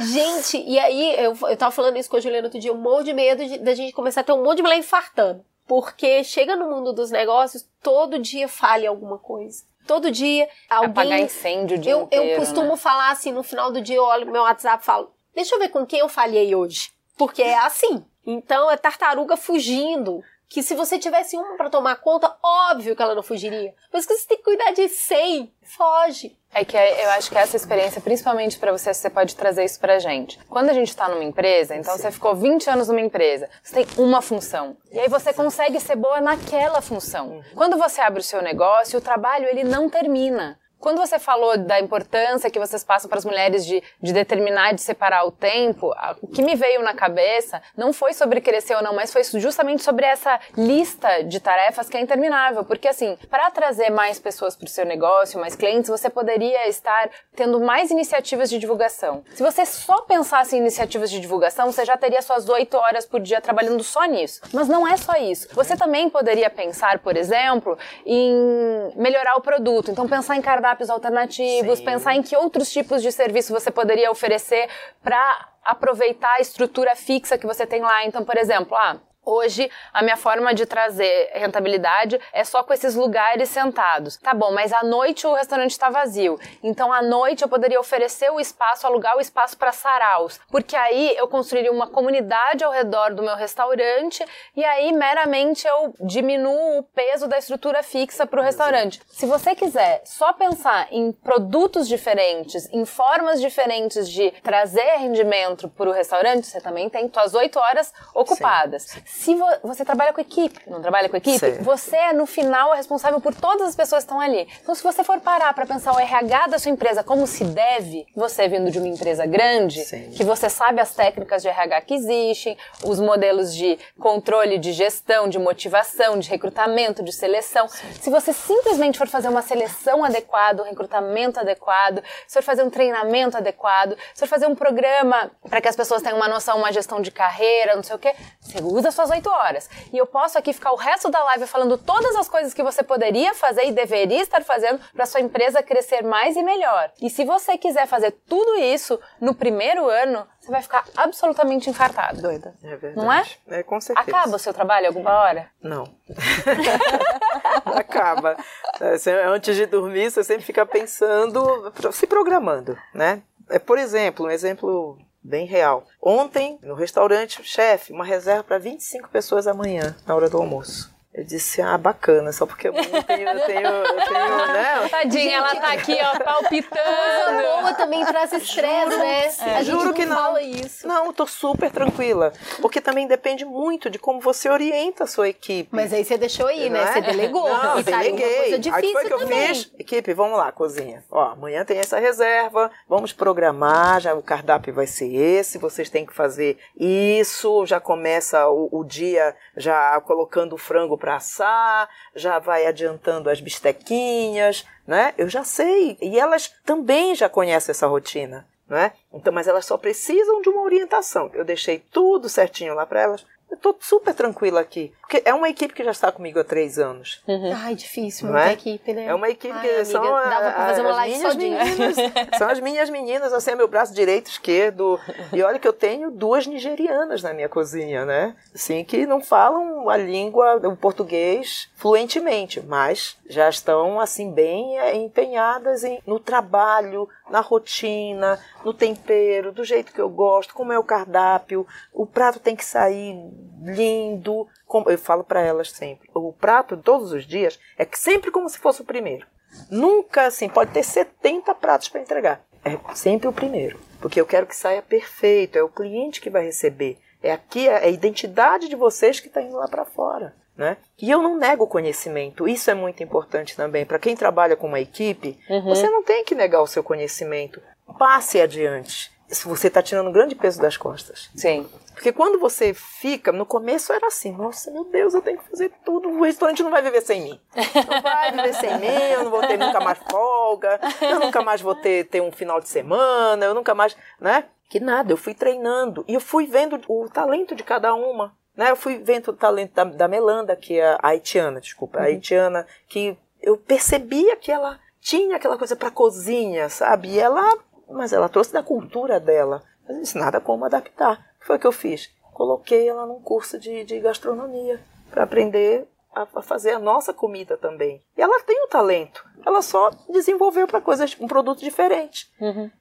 [0.00, 3.04] Gente, e aí, eu, eu tava falando isso com a Juliana outro dia, um monte
[3.06, 5.44] de medo de- da gente começar a ter um monte de mulher infartando.
[5.68, 9.62] Porque chega no mundo dos negócios, todo dia falha alguma coisa.
[9.86, 11.24] Todo dia Apagar alguém.
[11.24, 12.76] incêndio o dia Eu, eu costumo né?
[12.76, 15.68] falar assim, no final do dia eu olho meu WhatsApp e falo, deixa eu ver
[15.68, 16.90] com quem eu falhei hoje.
[17.16, 18.04] Porque é assim.
[18.26, 20.22] Então é tartaruga fugindo.
[20.48, 23.72] Que se você tivesse uma pra tomar conta, óbvio que ela não fugiria.
[23.92, 26.36] Mas que você tem que cuidar de 100, foge.
[26.52, 30.00] É que eu acho que essa experiência, principalmente pra você, você pode trazer isso pra
[30.00, 30.40] gente.
[30.48, 34.04] Quando a gente tá numa empresa, então você ficou 20 anos numa empresa, você tem
[34.04, 34.76] uma função.
[34.90, 37.40] E aí você consegue ser boa naquela função.
[37.54, 40.58] Quando você abre o seu negócio, o trabalho ele não termina.
[40.80, 44.80] Quando você falou da importância que vocês passam para as mulheres de, de determinar, de
[44.80, 48.94] separar o tempo, o que me veio na cabeça não foi sobre crescer ou não,
[48.94, 52.64] mas foi justamente sobre essa lista de tarefas que é interminável.
[52.64, 57.10] Porque, assim, para trazer mais pessoas para o seu negócio, mais clientes, você poderia estar
[57.36, 59.22] tendo mais iniciativas de divulgação.
[59.34, 63.20] Se você só pensasse em iniciativas de divulgação, você já teria suas oito horas por
[63.20, 64.40] dia trabalhando só nisso.
[64.50, 65.48] Mas não é só isso.
[65.52, 69.90] Você também poderia pensar, por exemplo, em melhorar o produto.
[69.90, 71.84] Então, pensar em cardápios alternativos, Sim.
[71.84, 74.68] pensar em que outros tipos de serviço você poderia oferecer
[75.02, 78.04] para aproveitar a estrutura fixa que você tem lá.
[78.04, 82.94] Então, por exemplo, ah, Hoje, a minha forma de trazer rentabilidade é só com esses
[82.94, 84.16] lugares sentados.
[84.16, 86.38] Tá bom, mas à noite o restaurante está vazio.
[86.62, 90.40] Então, à noite eu poderia oferecer o espaço, alugar o espaço para saraus.
[90.50, 94.24] Porque aí eu construiria uma comunidade ao redor do meu restaurante
[94.56, 99.02] e aí meramente eu diminuo o peso da estrutura fixa para o restaurante.
[99.06, 105.90] Se você quiser só pensar em produtos diferentes, em formas diferentes de trazer rendimento para
[105.90, 108.86] o restaurante, você também tem suas oito horas ocupadas.
[109.18, 111.62] Se vo você trabalha com equipe, não trabalha com equipe, Certo.
[111.62, 114.48] você é, no final, é responsável por todas as pessoas que estão ali.
[114.62, 118.06] Então, se você for parar para pensar o RH da sua empresa como se deve,
[118.14, 120.10] você vindo de uma empresa grande, Sim.
[120.10, 125.28] que você sabe as técnicas de RH que existem, os modelos de controle de gestão,
[125.28, 127.68] de motivação, de recrutamento, de seleção.
[128.00, 132.70] Se você simplesmente for fazer uma seleção adequada, um recrutamento adequado, se for fazer um
[132.70, 136.72] treinamento adequado, se for fazer um programa para que as pessoas tenham uma noção, uma
[136.72, 139.68] gestão de carreira, não sei o quê, você usa suas oito horas.
[139.92, 142.82] E eu posso aqui ficar o resto da live falando todas as coisas que você
[142.82, 146.90] poderia fazer e deveria estar fazendo para sua empresa crescer mais e melhor.
[147.00, 152.20] E se você quiser fazer tudo isso no primeiro ano, você vai ficar absolutamente infartado.
[152.20, 152.54] Doida.
[152.62, 152.96] É verdade.
[152.96, 153.24] Não é?
[153.48, 154.08] É, com certeza.
[154.08, 155.50] Acaba o seu trabalho alguma hora?
[155.62, 155.84] Não.
[157.64, 158.36] Acaba.
[158.80, 163.22] É, Antes de dormir, você sempre fica pensando, se programando, né?
[163.48, 165.86] É, por exemplo, um exemplo bem real.
[166.00, 170.94] Ontem, no restaurante, chefe, uma reserva para 25 pessoas amanhã, na hora do almoço.
[171.12, 172.86] Eu disse, ah, bacana, só porque eu tenho,
[173.28, 174.88] eu tenho, eu tenho, né?
[174.88, 177.42] Tadinha, ela tá aqui, ó, Coisa palpitando.
[177.42, 179.26] boa também traz estresse, né?
[179.56, 180.16] a gente Juro não que não.
[180.16, 180.86] fala isso.
[180.86, 182.32] Não, eu tô super tranquila.
[182.62, 185.68] Porque também depende muito de como você orienta a sua equipe.
[185.72, 186.80] Mas aí você deixou aí, né?
[186.80, 186.92] Não é?
[186.92, 187.48] Você delegou.
[187.48, 188.36] Não, e tá deleguei.
[188.36, 189.48] coisa Aí difícil foi que eu também.
[189.48, 189.72] fiz.
[189.80, 191.02] Equipe, vamos lá, cozinha.
[191.10, 196.06] Ó, amanhã tem essa reserva, vamos programar, já o cardápio vai ser esse, vocês têm
[196.06, 202.38] que fazer isso, já começa o, o dia já colocando o frango para assar, já
[202.38, 205.12] vai adiantando as bistequinhas, né?
[205.18, 205.98] Eu já sei.
[206.00, 208.46] E elas também já conhecem essa rotina.
[208.68, 208.92] Né?
[209.12, 211.28] Então, mas elas só precisam de uma orientação.
[211.34, 213.26] Eu deixei tudo certinho lá para elas.
[213.50, 214.92] Eu tô super tranquila aqui.
[215.00, 217.20] Porque é uma equipe que já está comigo há três anos.
[217.64, 218.52] Ai, difícil, Não é?
[218.52, 219.06] equipe, né?
[219.06, 221.96] É uma equipe Ai, que amiga, são dava pra a- fazer uma as live meninas.
[222.38, 224.98] São as minhas meninas, assim, é meu braço direito, esquerdo.
[225.32, 228.36] E olha que eu tenho duas nigerianas na minha cozinha, né?
[228.54, 234.94] Assim, que não falam a língua, o português fluentemente, mas já estão, assim, bem eh,
[234.96, 240.78] empenhadas em, no trabalho, na rotina, no tempero, do jeito que eu gosto, como é
[240.78, 241.66] o cardápio.
[241.92, 243.16] O prato tem que sair
[243.62, 244.46] lindo.
[244.86, 246.08] Eu falo para elas sempre.
[246.14, 249.26] O prato, todos os dias, é sempre como se fosse o primeiro.
[249.70, 252.40] Nunca assim, pode ter 70 pratos para entregar.
[252.64, 253.78] É sempre o primeiro.
[254.00, 255.56] Porque eu quero que saia perfeito.
[255.56, 256.98] É o cliente que vai receber.
[257.22, 260.34] É aqui é a identidade de vocês que está indo lá para fora.
[260.60, 260.76] Né?
[261.00, 262.46] E eu não nego o conhecimento.
[262.46, 263.86] Isso é muito importante também.
[263.86, 267.62] Para quem trabalha com uma equipe, você não tem que negar o seu conhecimento.
[267.98, 269.10] Passe adiante.
[269.26, 271.30] Se você está tirando um grande peso das costas.
[271.34, 271.66] Sim.
[271.94, 275.72] Porque quando você fica, no começo era assim, nossa, meu Deus, eu tenho que fazer
[275.82, 277.40] tudo, o restaurante não vai viver sem mim.
[277.56, 281.60] Não vai viver sem mim, eu não vou ter nunca mais folga, eu nunca mais
[281.60, 284.44] vou ter, ter um final de semana, eu nunca mais, né?
[284.68, 288.34] Que nada, eu fui treinando e eu fui vendo o talento de cada uma.
[288.60, 288.70] Né?
[288.70, 292.66] Eu fui vendo o talento da, da Melanda, que é a haitiana, desculpa, a haitiana,
[292.86, 297.08] que eu percebia que ela tinha aquela coisa para cozinha, sabe?
[297.08, 297.56] E ela,
[297.88, 299.62] mas ela trouxe da cultura dela.
[299.88, 301.14] Mas disse, nada como adaptar.
[301.36, 302.10] O que foi que eu fiz?
[302.34, 304.78] Coloquei ela num curso de, de gastronomia
[305.10, 308.04] para aprender a, a fazer a nossa comida também.
[308.14, 309.24] E ela tem o talento.
[309.46, 312.30] Ela só desenvolveu para coisas, um produto diferente.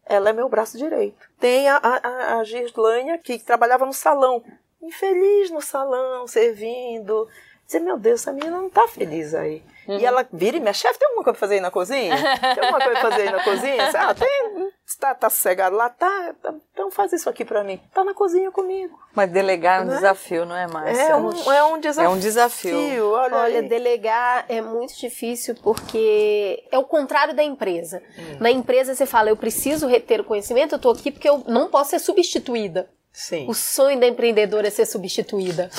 [0.05, 1.25] Ela é meu braço direito.
[1.39, 4.43] Tem a, a, a Gislânia, que trabalhava no salão.
[4.81, 7.27] Infeliz no salão, servindo.
[7.65, 9.61] Dizer, meu Deus, essa menina não tá feliz aí.
[9.87, 12.15] E ela vira e minha chefe, tem alguma coisa pra fazer aí na cozinha?
[12.55, 13.89] Tem alguma coisa pra fazer aí na cozinha?
[13.95, 14.69] Ah, tem.
[14.99, 15.89] Tá, tá sossegado lá?
[15.89, 16.53] Tá, tá.
[16.73, 17.79] Então faz isso aqui pra mim.
[17.93, 18.99] Tá na cozinha comigo.
[19.15, 19.95] Mas delegar é um Né?
[19.95, 21.01] desafio, não é, Márcia?
[21.03, 22.05] É um, é um desafio.
[22.05, 23.11] É um desafio.
[23.11, 28.01] Olha, Olha, delegar é muito difícil porque é o contrário da empresa.
[28.17, 28.37] Hum.
[28.39, 31.69] Na empresa você fala, eu preciso reter o conhecimento, eu tô aqui porque eu não
[31.69, 32.89] posso ser substituída.
[33.19, 33.45] Sim.
[33.49, 35.69] O sonho da empreendedora é ser substituída.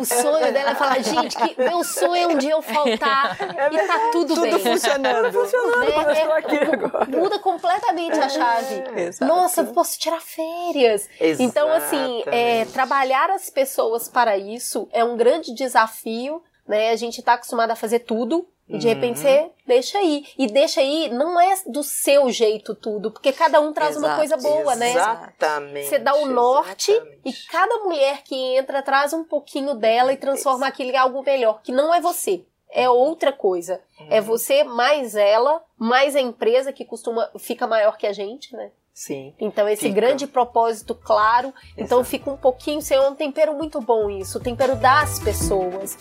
[0.00, 3.36] O sonho dela é falar, gente, que meu sonho é um dia eu faltar
[3.70, 4.58] e tá tudo, Tudo bem.
[4.58, 5.30] funcionando.
[5.30, 5.92] funcionando Né?
[5.92, 7.04] como eu estou É, aqui agora.
[7.06, 8.82] Muda completamente a chave.
[8.96, 9.30] exato.
[9.30, 11.06] Nossa, eu posso tirar férias.
[11.38, 12.72] Então, assim, é, Exatamente.
[12.72, 16.90] trabalhar as pessoas para isso é um grande desafio, né?
[16.92, 18.48] A gente tá acostumado a fazer tudo.
[18.70, 20.24] E de repente você deixa aí.
[20.38, 24.18] E deixa aí não é do seu jeito tudo, porque cada um traz uma Exato,
[24.18, 24.90] coisa boa, né?
[24.90, 25.88] Exatamente.
[25.88, 27.20] Você dá o norte exatamente.
[27.24, 31.60] e cada mulher que entra traz um pouquinho dela e transforma aquilo em algo melhor,
[31.62, 32.44] que não é você.
[32.72, 33.80] É outra coisa.
[34.08, 38.70] É você mais ela, mais a empresa que costuma fica maior que a gente, né?
[38.94, 39.34] Sim.
[39.40, 39.94] Então esse Fica.
[39.94, 42.04] grande propósito claro, então Exato.
[42.04, 45.96] fica um pouquinho, sem um tempero muito bom isso, o tempero das pessoas.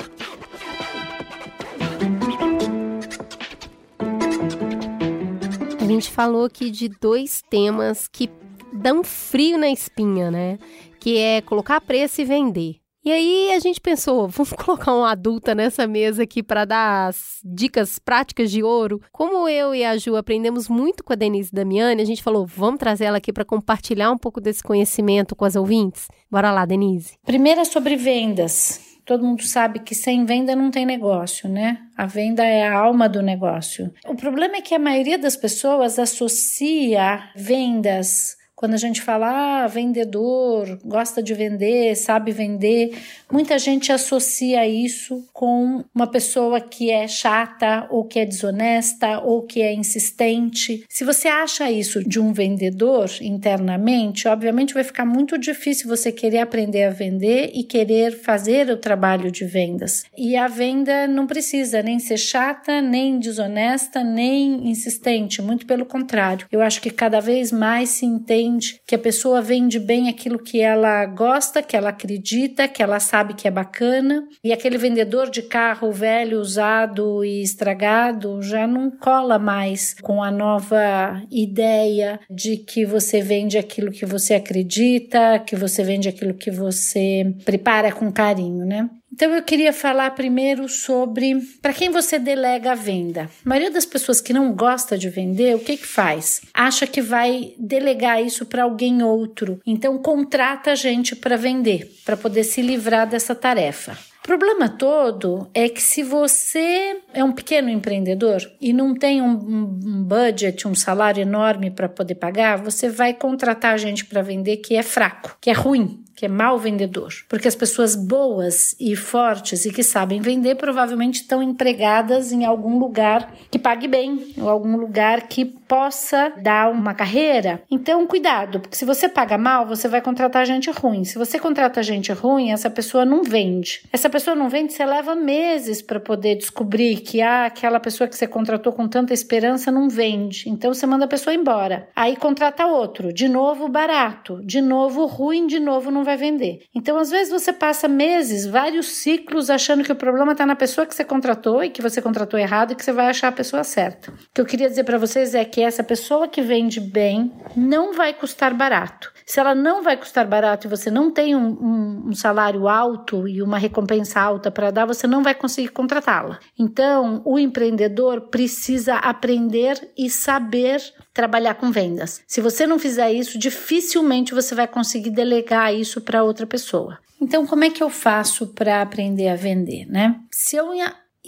[5.89, 8.29] Gente falou aqui de dois temas que
[8.73, 10.59] dão frio na espinha, né?
[10.99, 12.79] Que é colocar preço e vender.
[13.03, 17.39] E aí a gente pensou, vamos colocar uma adulta nessa mesa aqui para dar as
[17.43, 19.01] dicas práticas de ouro.
[19.11, 22.79] Como eu e a Ju aprendemos muito com a Denise Damiani, a gente falou, vamos
[22.79, 26.07] trazer ela aqui para compartilhar um pouco desse conhecimento com as ouvintes.
[26.29, 27.17] Bora lá, Denise.
[27.25, 28.88] Primeiro é sobre vendas.
[29.09, 31.79] Todo mundo sabe que sem venda não tem negócio, né?
[31.97, 33.91] A venda é a alma do negócio.
[34.05, 39.67] O problema é que a maioria das pessoas associa vendas quando a gente fala, ah,
[39.67, 42.93] vendedor, gosta de vender, sabe vender,
[43.31, 49.43] muita gente associa isso com uma pessoa que é chata, ou que é desonesta, ou
[49.43, 50.83] que é insistente.
[50.89, 56.39] Se você acha isso de um vendedor internamente, obviamente vai ficar muito difícil você querer
[56.39, 60.03] aprender a vender e querer fazer o trabalho de vendas.
[60.17, 66.45] E a venda não precisa nem ser chata, nem desonesta, nem insistente, muito pelo contrário.
[66.51, 68.48] Eu acho que cada vez mais se entende
[68.87, 73.33] que a pessoa vende bem aquilo que ela gosta, que ela acredita, que ela sabe
[73.33, 79.37] que é bacana, e aquele vendedor de carro velho, usado e estragado já não cola
[79.37, 85.83] mais com a nova ideia de que você vende aquilo que você acredita, que você
[85.83, 88.89] vende aquilo que você prepara com carinho, né?
[89.11, 93.29] Então eu queria falar primeiro sobre para quem você delega a venda.
[93.45, 96.41] A maioria das pessoas que não gosta de vender, o que que faz?
[96.53, 99.59] Acha que vai delegar isso para alguém outro.
[99.65, 103.97] Então contrata gente para vender, para poder se livrar dessa tarefa.
[104.29, 109.31] O problema todo é que se você é um pequeno empreendedor e não tem um,
[109.31, 114.75] um budget, um salário enorme para poder pagar, você vai contratar gente para vender que
[114.75, 117.11] é fraco, que é ruim, que é mau vendedor.
[117.27, 122.77] Porque as pessoas boas e fortes e que sabem vender provavelmente estão empregadas em algum
[122.77, 127.61] lugar que pague bem, ou algum lugar que possa dar uma carreira.
[127.69, 131.03] Então, cuidado, porque se você paga mal, você vai contratar gente ruim.
[131.05, 133.83] Se você contrata gente ruim, essa pessoa não vende.
[133.93, 138.15] Essa pessoa não vende, você leva meses para poder descobrir que ah, aquela pessoa que
[138.15, 140.49] você contratou com tanta esperança não vende.
[140.49, 141.87] Então, você manda a pessoa embora.
[141.95, 146.63] Aí contrata outro, de novo barato, de novo ruim, de novo não vai vender.
[146.73, 150.87] Então, às vezes, você passa meses, vários ciclos, achando que o problema está na pessoa
[150.87, 153.63] que você contratou e que você contratou errado e que você vai achar a pessoa
[153.63, 154.11] certa.
[154.11, 157.93] O que eu queria dizer para vocês é que essa pessoa que vende bem não
[157.93, 159.11] vai custar barato.
[159.25, 163.27] Se ela não vai custar barato e você não tem um, um, um salário alto
[163.27, 166.39] e uma recompensa alta para dar, você não vai conseguir contratá-la.
[166.57, 170.81] Então, o empreendedor precisa aprender e saber
[171.13, 172.23] trabalhar com vendas.
[172.27, 176.97] Se você não fizer isso, dificilmente você vai conseguir delegar isso para outra pessoa.
[177.21, 180.15] Então, como é que eu faço para aprender a vender, né?
[180.31, 180.71] Se eu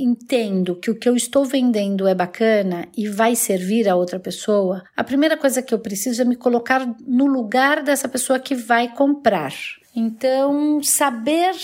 [0.01, 4.83] entendo que o que eu estou vendendo é bacana e vai servir a outra pessoa,
[4.95, 8.93] a primeira coisa que eu preciso é me colocar no lugar dessa pessoa que vai
[8.93, 9.53] comprar.
[9.95, 11.55] Então, saber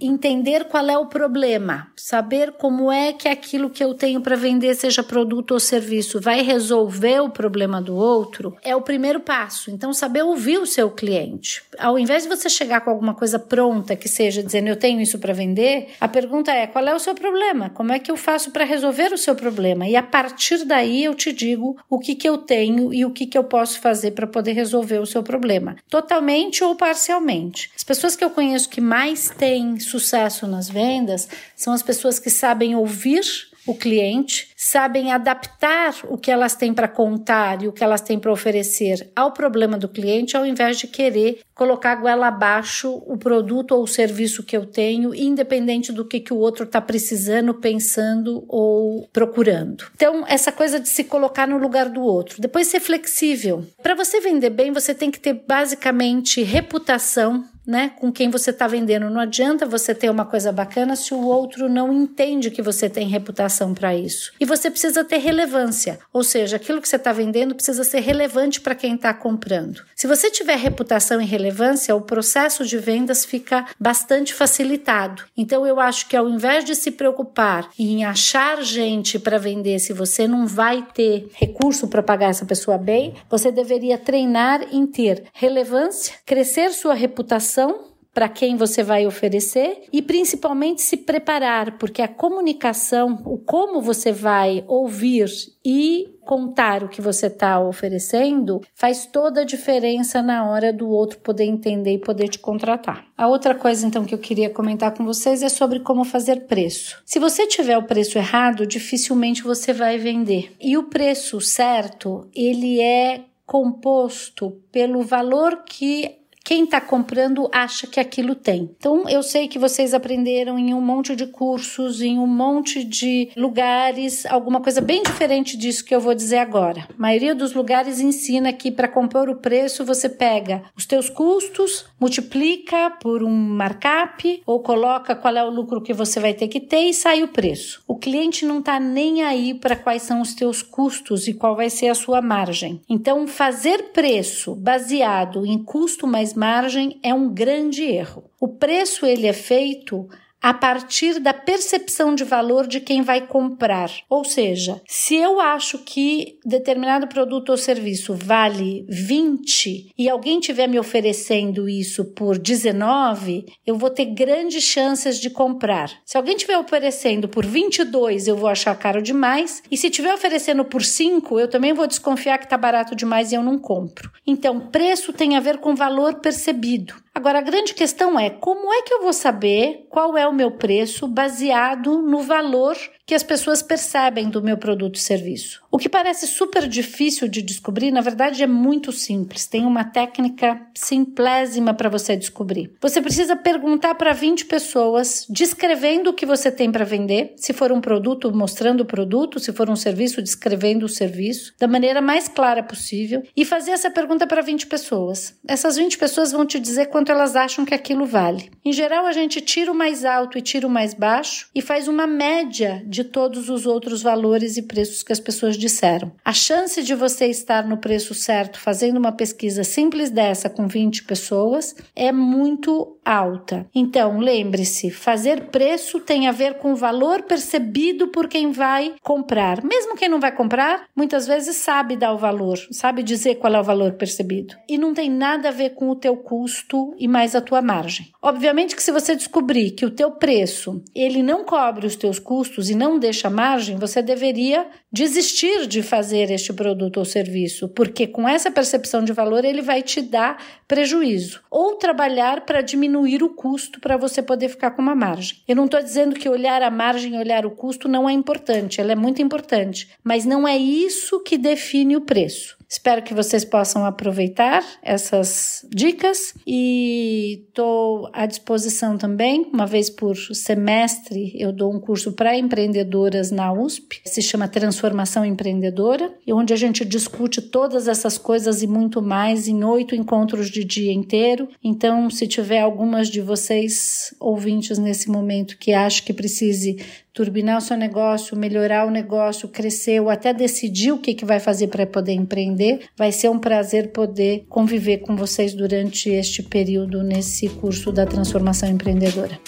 [0.00, 4.74] entender qual é o problema, saber como é que aquilo que eu tenho para vender,
[4.74, 9.70] seja produto ou serviço, vai resolver o problema do outro, é o primeiro passo.
[9.70, 11.62] Então, saber ouvir o seu cliente.
[11.78, 15.18] Ao invés de você chegar com alguma coisa pronta, que seja dizendo eu tenho isso
[15.18, 17.70] para vender, a pergunta é qual é o seu problema?
[17.70, 19.88] Como é que eu faço para resolver o seu problema?
[19.88, 23.26] E a partir daí eu te digo o que, que eu tenho e o que,
[23.26, 27.70] que eu posso fazer para poder resolver o seu problema, totalmente ou parcialmente.
[27.74, 32.30] As pessoas que eu conheço que mais têm sucesso nas vendas são as pessoas que
[32.30, 33.24] sabem ouvir
[33.66, 38.18] o cliente, sabem adaptar o que elas têm para contar e o que elas têm
[38.18, 43.72] para oferecer ao problema do cliente, ao invés de querer colocar goela abaixo o produto
[43.72, 48.44] ou o serviço que eu tenho, independente do que, que o outro está precisando, pensando
[48.46, 49.86] ou procurando.
[49.94, 52.40] Então, essa coisa de se colocar no lugar do outro.
[52.40, 53.64] Depois, ser flexível.
[53.82, 58.68] Para você vender bem, você tem que ter basicamente reputação né, com quem você está
[58.68, 59.10] vendendo.
[59.10, 63.08] Não adianta você ter uma coisa bacana se o outro não entende que você tem
[63.08, 64.32] reputação para isso.
[64.38, 68.60] E você precisa ter relevância, ou seja, aquilo que você está vendendo precisa ser relevante
[68.60, 69.82] para quem está comprando.
[69.94, 75.24] Se você tiver reputação e relevância, o processo de vendas fica bastante facilitado.
[75.36, 79.92] Então, eu acho que ao invés de se preocupar em achar gente para vender, se
[79.92, 85.24] você não vai ter recurso para pagar essa pessoa bem, você deveria treinar em ter
[85.32, 92.08] relevância, crescer sua reputação para quem você vai oferecer e principalmente se preparar, porque a
[92.08, 95.26] comunicação, o como você vai ouvir
[95.62, 101.18] e contar o que você está oferecendo faz toda a diferença na hora do outro
[101.18, 103.04] poder entender e poder te contratar.
[103.18, 107.02] A outra coisa então que eu queria comentar com vocês é sobre como fazer preço.
[107.04, 110.56] Se você tiver o preço errado, dificilmente você vai vender.
[110.58, 117.98] E o preço certo, ele é composto pelo valor que quem está comprando acha que
[117.98, 118.70] aquilo tem.
[118.78, 123.30] Então, eu sei que vocês aprenderam em um monte de cursos, em um monte de
[123.36, 126.86] lugares, alguma coisa bem diferente disso que eu vou dizer agora.
[126.96, 131.86] A maioria dos lugares ensina que para compor o preço você pega os teus custos,
[131.98, 136.60] multiplica por um markup ou coloca qual é o lucro que você vai ter que
[136.60, 137.82] ter e sai o preço.
[137.88, 141.70] O cliente não está nem aí para quais são os teus custos e qual vai
[141.70, 142.80] ser a sua margem.
[142.88, 148.30] Então, fazer preço baseado em custo mais margem é um grande erro.
[148.40, 150.06] O preço ele é feito
[150.40, 153.90] a partir da percepção de valor de quem vai comprar.
[154.08, 160.66] Ou seja, se eu acho que determinado produto ou serviço vale 20 e alguém tiver
[160.66, 165.90] me oferecendo isso por 19, eu vou ter grandes chances de comprar.
[166.04, 170.64] Se alguém tiver oferecendo por 22, eu vou achar caro demais, e se tiver oferecendo
[170.64, 174.10] por 5, eu também vou desconfiar que está barato demais e eu não compro.
[174.26, 176.94] Então, preço tem a ver com valor percebido.
[177.14, 180.50] Agora, a grande questão é como é que eu vou saber qual é o meu
[180.50, 185.62] preço baseado no valor que as pessoas percebem do meu produto e serviço.
[185.70, 189.46] O que parece super difícil de descobrir, na verdade, é muito simples.
[189.46, 192.72] Tem uma técnica simplésima para você descobrir.
[192.80, 197.70] Você precisa perguntar para 20 pessoas, descrevendo o que você tem para vender, se for
[197.70, 202.26] um produto, mostrando o produto, se for um serviço, descrevendo o serviço, da maneira mais
[202.26, 205.38] clara possível, e fazer essa pergunta para 20 pessoas.
[205.46, 208.50] Essas 20 pessoas vão te dizer quanto elas acham que aquilo vale.
[208.64, 211.88] Em geral, a gente tira o mais alto e tira o mais baixo e faz
[211.88, 216.12] uma média de todos os outros valores e preços que as pessoas disseram.
[216.24, 221.04] A chance de você estar no preço certo fazendo uma pesquisa simples dessa com 20
[221.04, 223.66] pessoas é muito alta.
[223.72, 229.62] Então, lembre-se, fazer preço tem a ver com o valor percebido por quem vai comprar.
[229.62, 233.60] Mesmo quem não vai comprar, muitas vezes sabe dar o valor, sabe dizer qual é
[233.60, 234.56] o valor percebido.
[234.68, 238.10] E não tem nada a ver com o teu custo e mais a tua margem.
[238.20, 242.70] Obviamente que se você descobrir que o teu preço, ele não cobre os teus custos
[242.70, 248.28] e não deixa margem, você deveria desistir de fazer este produto ou serviço, porque com
[248.28, 251.40] essa percepção de valor ele vai te dar prejuízo.
[251.50, 255.38] Ou trabalhar para diminuir o custo para você poder ficar com uma margem.
[255.46, 258.92] Eu não estou dizendo que olhar a margem, olhar o custo não é importante, ela
[258.92, 262.55] é muito importante, mas não é isso que define o preço.
[262.68, 269.48] Espero que vocês possam aproveitar essas dicas e estou à disposição também.
[269.52, 275.24] Uma vez por semestre, eu dou um curso para empreendedoras na USP, se chama Transformação
[275.24, 280.50] Empreendedora, e onde a gente discute todas essas coisas e muito mais em oito encontros
[280.50, 281.48] de dia inteiro.
[281.62, 286.76] Então, se tiver algumas de vocês ouvintes nesse momento que acham que precise
[287.16, 291.40] turbinar o seu negócio, melhorar o negócio, crescer ou até decidir o que, que vai
[291.40, 297.02] fazer para poder empreender, vai ser um prazer poder conviver com vocês durante este período
[297.02, 299.40] nesse curso da transformação empreendedora.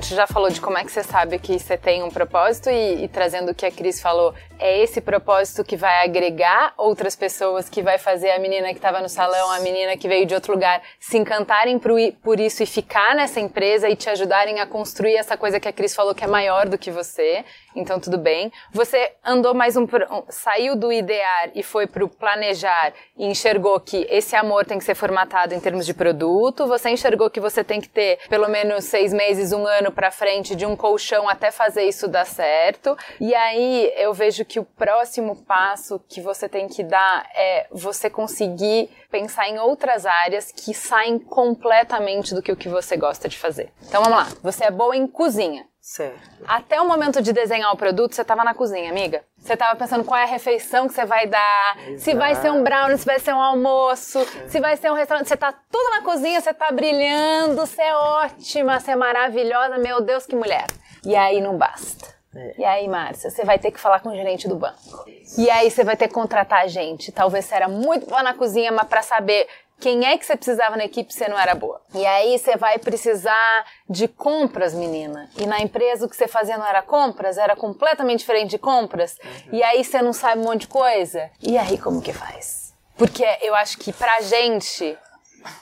[0.00, 3.04] Gente já falou de como é que você sabe que você tem um propósito e,
[3.04, 7.68] e trazendo o que a Cris falou, é esse propósito que vai agregar outras pessoas,
[7.68, 10.54] que vai fazer a menina que estava no salão, a menina que veio de outro
[10.54, 15.36] lugar, se encantarem por isso e ficar nessa empresa e te ajudarem a construir essa
[15.36, 17.44] coisa que a Cris falou que é maior do que você.
[17.74, 18.52] Então tudo bem.
[18.72, 19.86] Você andou mais um,
[20.28, 24.84] saiu do idear e foi para o planejar e enxergou que esse amor tem que
[24.84, 26.66] ser formatado em termos de produto.
[26.66, 30.54] Você enxergou que você tem que ter pelo menos seis meses, um ano para frente
[30.54, 32.96] de um colchão até fazer isso dar certo.
[33.20, 38.10] E aí eu vejo que o próximo passo que você tem que dar é você
[38.10, 43.38] conseguir pensar em outras áreas que saem completamente do que o que você gosta de
[43.38, 43.72] fazer.
[43.82, 44.28] Então vamos lá.
[44.42, 45.69] Você é boa em cozinha.
[45.80, 46.20] Certo.
[46.46, 49.24] Até o momento de desenhar o produto, você estava na cozinha, amiga.
[49.38, 52.00] Você estava pensando qual é a refeição que você vai dar, Exato.
[52.00, 55.28] se vai ser um brownie, se vai ser um almoço, se vai ser um restaurante.
[55.28, 60.02] Você está tudo na cozinha, você está brilhando, você é ótima, você é maravilhosa, meu
[60.02, 60.66] Deus, que mulher.
[61.04, 62.20] E aí não basta.
[62.34, 62.54] É.
[62.58, 65.04] E aí, Márcia, você vai ter que falar com o gerente do banco.
[65.36, 67.10] E aí você vai ter que contratar gente.
[67.10, 69.48] Talvez você era muito boa na cozinha, mas para saber
[69.80, 71.80] quem é que você precisava na equipe você não era boa.
[71.94, 75.30] E aí você vai precisar de compras, menina.
[75.36, 79.18] E na empresa o que você fazia não era compras, era completamente diferente de compras.
[79.24, 79.58] Uhum.
[79.58, 81.30] E aí você não sabe um monte de coisa.
[81.40, 82.74] E aí como que faz?
[82.96, 84.96] Porque eu acho que pra gente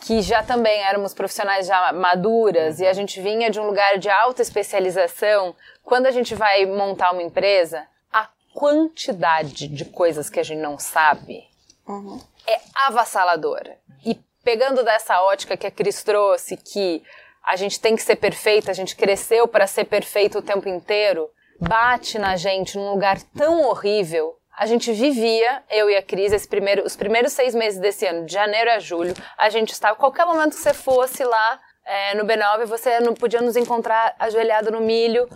[0.00, 4.10] que já também éramos profissionais já maduras e a gente vinha de um lugar de
[4.10, 5.54] alta especialização,
[5.84, 10.78] quando a gente vai montar uma empresa, a quantidade de coisas que a gente não
[10.78, 11.44] sabe
[11.86, 12.20] uhum.
[12.46, 13.78] é avassaladora.
[14.04, 17.02] E pegando dessa ótica que a Cris trouxe, que
[17.44, 21.30] a gente tem que ser perfeita, a gente cresceu para ser perfeito o tempo inteiro,
[21.60, 26.84] bate na gente num lugar tão horrível A gente vivia, eu e a Cris, primeiro,
[26.84, 30.56] os primeiros seis meses desse ano, de janeiro a julho, a gente estava, qualquer momento
[30.56, 35.28] que você fosse lá é, no B9, você não podia nos encontrar ajoelhado no milho,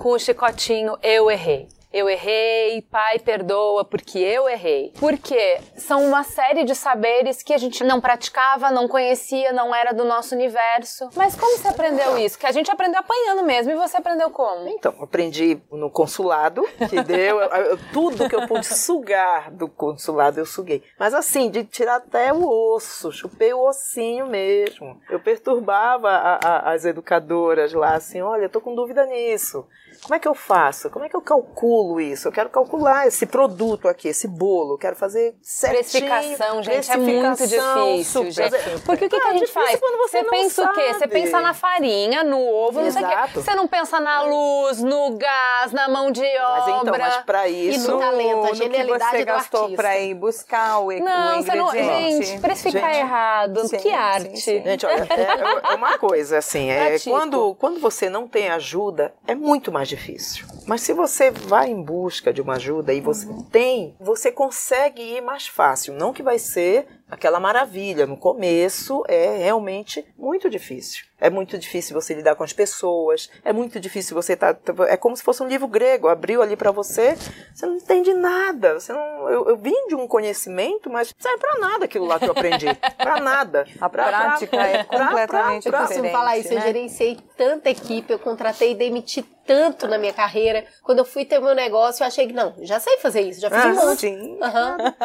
[0.00, 1.68] com o chicotinho, eu errei.
[1.92, 4.92] Eu errei, pai, perdoa, porque eu errei.
[4.98, 9.92] Porque são uma série de saberes que a gente não praticava, não conhecia, não era
[9.92, 11.10] do nosso universo.
[11.14, 12.38] Mas como você aprendeu isso?
[12.38, 14.68] Que a gente aprendeu apanhando mesmo, e você aprendeu como?
[14.68, 20.40] Então, aprendi no consulado, que deu eu- eu- tudo que eu pude sugar do consulado,
[20.40, 20.82] eu suguei.
[20.98, 24.98] Mas assim, de tirar até o osso, chupei o ossinho mesmo.
[25.10, 29.66] Eu perturbava a- a- as educadoras lá, assim, olha, eu tô com dúvida nisso.
[30.04, 30.90] Como é que eu faço?
[30.90, 32.26] Como é que eu calculo isso?
[32.26, 34.74] Eu quero calcular esse produto aqui, esse bolo.
[34.74, 35.80] Eu quero fazer certinho.
[36.08, 38.80] Precificação, gente, é muito Precificação, difícil, gente.
[38.84, 39.78] Porque o que, que a Ah, gente faz?
[39.80, 40.88] você pensa o quê?
[40.92, 41.12] Você sabe.
[41.12, 43.12] pensa na farinha, no ovo, não sei o quê.
[43.14, 43.42] Exato.
[43.42, 46.80] Você não pensa na luz, no gás, na mão de Mas obra.
[46.80, 47.92] então, mas pra isso...
[47.92, 51.54] no talento, a genialidade que você gastou para ir buscar o, e- Não, o você
[51.54, 51.68] não.
[51.68, 52.26] ingrediente.
[52.26, 53.60] Gente, precificar Gente, errado.
[53.68, 54.36] sim, que sim, arte.
[54.40, 54.62] sim.
[54.64, 57.10] Gente, olha, é, é uma coisa assim, é, Pratico.
[57.16, 60.46] quando, quando você não tem ajuda, é muito mais difícil.
[60.66, 65.20] Mas se você vai em busca de uma ajuda e você tem, você consegue ir
[65.20, 65.94] mais fácil.
[65.94, 68.06] Não que vai ser aquela maravilha.
[68.06, 71.04] No começo é realmente muito difícil.
[71.20, 74.56] É muito difícil você lidar com as pessoas, é muito difícil você tá,
[74.88, 77.14] é como se fosse um livro grego, abriu ali pra você,
[77.54, 78.74] você não entende nada.
[78.80, 82.18] Você não, eu, eu vim de um conhecimento, mas não serve pra nada aquilo lá
[82.18, 82.66] que eu aprendi.
[82.98, 83.66] Pra nada.
[83.80, 86.60] A Pra- pra- prática é pra- pra- completamente Eu costumo diferente, falar isso, eu né?
[86.66, 90.64] gerenciei tanta equipe, eu contratei e demiti tanto na minha carreira.
[90.82, 93.50] Quando eu fui ter meu negócio, eu achei que não, já sei fazer isso, já
[93.50, 94.00] fiz Ah, um monte.
[94.00, 94.38] Sim.
[94.40, 94.76] Aham.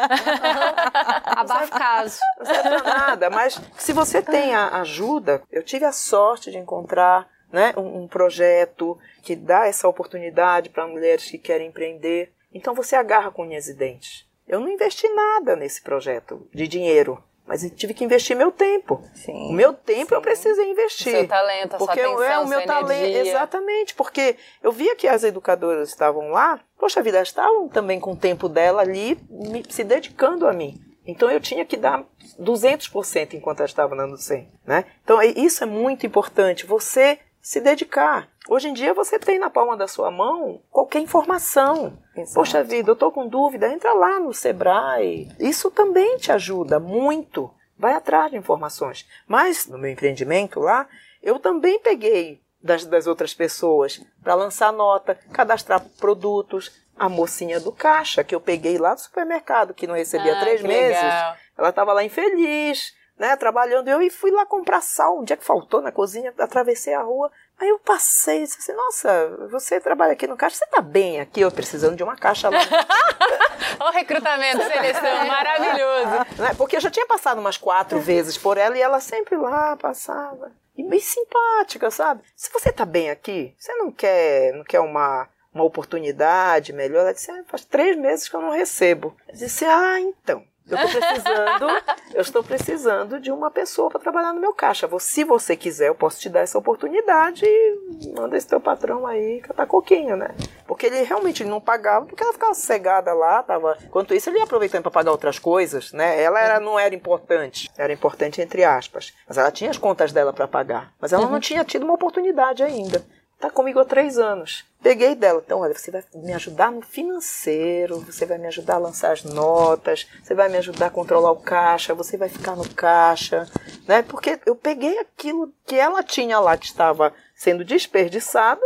[1.26, 2.20] Abafa o caso.
[2.38, 6.58] Não serve pra nada, mas se você tem a ajuda, eu tive a sorte de
[6.58, 12.34] encontrar né, um, um projeto que dá essa oportunidade para mulheres que querem empreender.
[12.54, 14.26] Então você agarra com unhas e dentes.
[14.48, 19.02] Eu não investi nada nesse projeto de dinheiro, mas eu tive que investir meu tempo.
[19.14, 19.50] Sim.
[19.50, 21.12] O meu tempo eu precisei investir.
[21.12, 25.08] Seu talento, a sua Porque atenção, é o meu talento, exatamente, porque eu via que
[25.08, 29.64] as educadoras estavam lá, poxa vida, elas estavam também com o tempo dela ali, me-
[29.70, 30.80] se dedicando a mim.
[31.08, 32.04] Então eu tinha que dar
[32.40, 34.86] 200% enquanto elas estavam dando 100, né?
[35.04, 38.28] Então isso é muito importante, você se dedicar.
[38.50, 41.98] Hoje em dia você tem na palma da sua mão qualquer informação.
[42.14, 42.36] Exato.
[42.36, 45.30] Poxa vida, eu tô com dúvida, entra lá no Sebrae.
[45.40, 47.50] Isso também te ajuda muito.
[47.78, 49.08] Vai atrás de informações.
[49.26, 50.88] Mas no meu empreendimento lá,
[51.24, 56.72] eu também peguei das, das outras pessoas para lançar nota, cadastrar produtos.
[56.98, 60.62] A mocinha do caixa que eu peguei lá do supermercado, que não recebia Ah, três
[60.62, 61.36] meses, legal.
[61.58, 63.88] ela estava lá infeliz, né, trabalhando.
[63.88, 65.20] Eu e fui lá comprar sal.
[65.20, 67.32] Um dia que faltou na cozinha, atravessei a rua.
[67.60, 71.20] Aí eu passei e disse assim: Nossa, você trabalha aqui no caixa, você tá bem
[71.20, 72.60] aqui, eu precisando de uma caixa lá.
[73.80, 76.10] Olha o recrutamento, seleção, maravilhoso.
[76.42, 76.54] né?
[76.58, 80.52] Porque eu já tinha passado umas quatro vezes por ela e ela sempre lá passava.
[80.76, 82.22] E bem simpática, sabe?
[82.36, 85.28] Se você tá bem aqui, você não quer, não quer uma,
[85.58, 87.02] uma oportunidade melhor?
[87.02, 89.16] Ela disse: ah, faz três meses que eu não recebo.
[89.28, 90.44] Eu disse: Ah, então.
[90.70, 91.84] Eu estou precisando,
[92.14, 94.88] eu estou precisando de uma pessoa para trabalhar no meu caixa.
[95.00, 99.40] Se você quiser, eu posso te dar essa oportunidade e manda esse teu patrão aí
[99.40, 100.36] catar coquinho, né?
[100.68, 103.78] Porque ele realmente não pagava, porque ela ficava cegada lá, tava.
[103.86, 106.22] Enquanto isso, ele ia aproveitando para pagar outras coisas, né?
[106.22, 110.34] Ela era, não era importante, era importante entre aspas, mas ela tinha as contas dela
[110.34, 113.06] para pagar, mas ela não tinha tido uma oportunidade ainda.
[113.40, 114.66] Tá comigo há três anos.
[114.82, 115.42] Peguei dela.
[115.46, 119.24] Então, olha, você vai me ajudar no financeiro, você vai me ajudar a lançar as
[119.24, 123.48] notas, você vai me ajudar a controlar o caixa, você vai ficar no caixa,
[123.88, 124.02] né?
[124.02, 128.62] Porque eu peguei aquilo que ela tinha lá que estava sendo desperdiçado,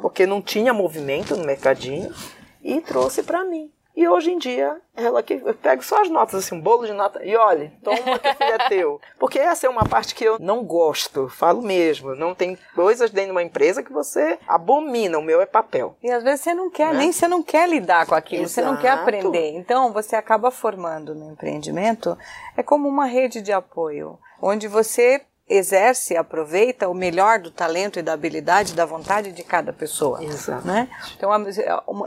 [0.00, 2.14] porque não tinha movimento no mercadinho,
[2.62, 3.70] e trouxe para mim.
[3.96, 6.92] E hoje em dia, ela que eu pego só as notas, assim, um bolo de
[6.92, 9.00] nota, e olha, toma que filho é teu.
[9.20, 12.14] Porque essa é uma parte que eu não gosto, falo mesmo.
[12.16, 15.96] Não tem coisas dentro de uma empresa que você abomina, o meu é papel.
[16.02, 16.98] E às vezes você não quer, Né?
[16.98, 19.02] nem você não quer lidar com aquilo, você não quer Exato.
[19.02, 19.50] aprender.
[19.54, 22.18] Então você acaba formando no empreendimento,
[22.56, 28.02] é como uma rede de apoio, onde você exerce, aproveita o melhor do talento e
[28.02, 30.22] da habilidade, da vontade de cada pessoa.
[30.24, 30.66] Exato.
[30.66, 30.88] Né?
[31.16, 31.30] Então,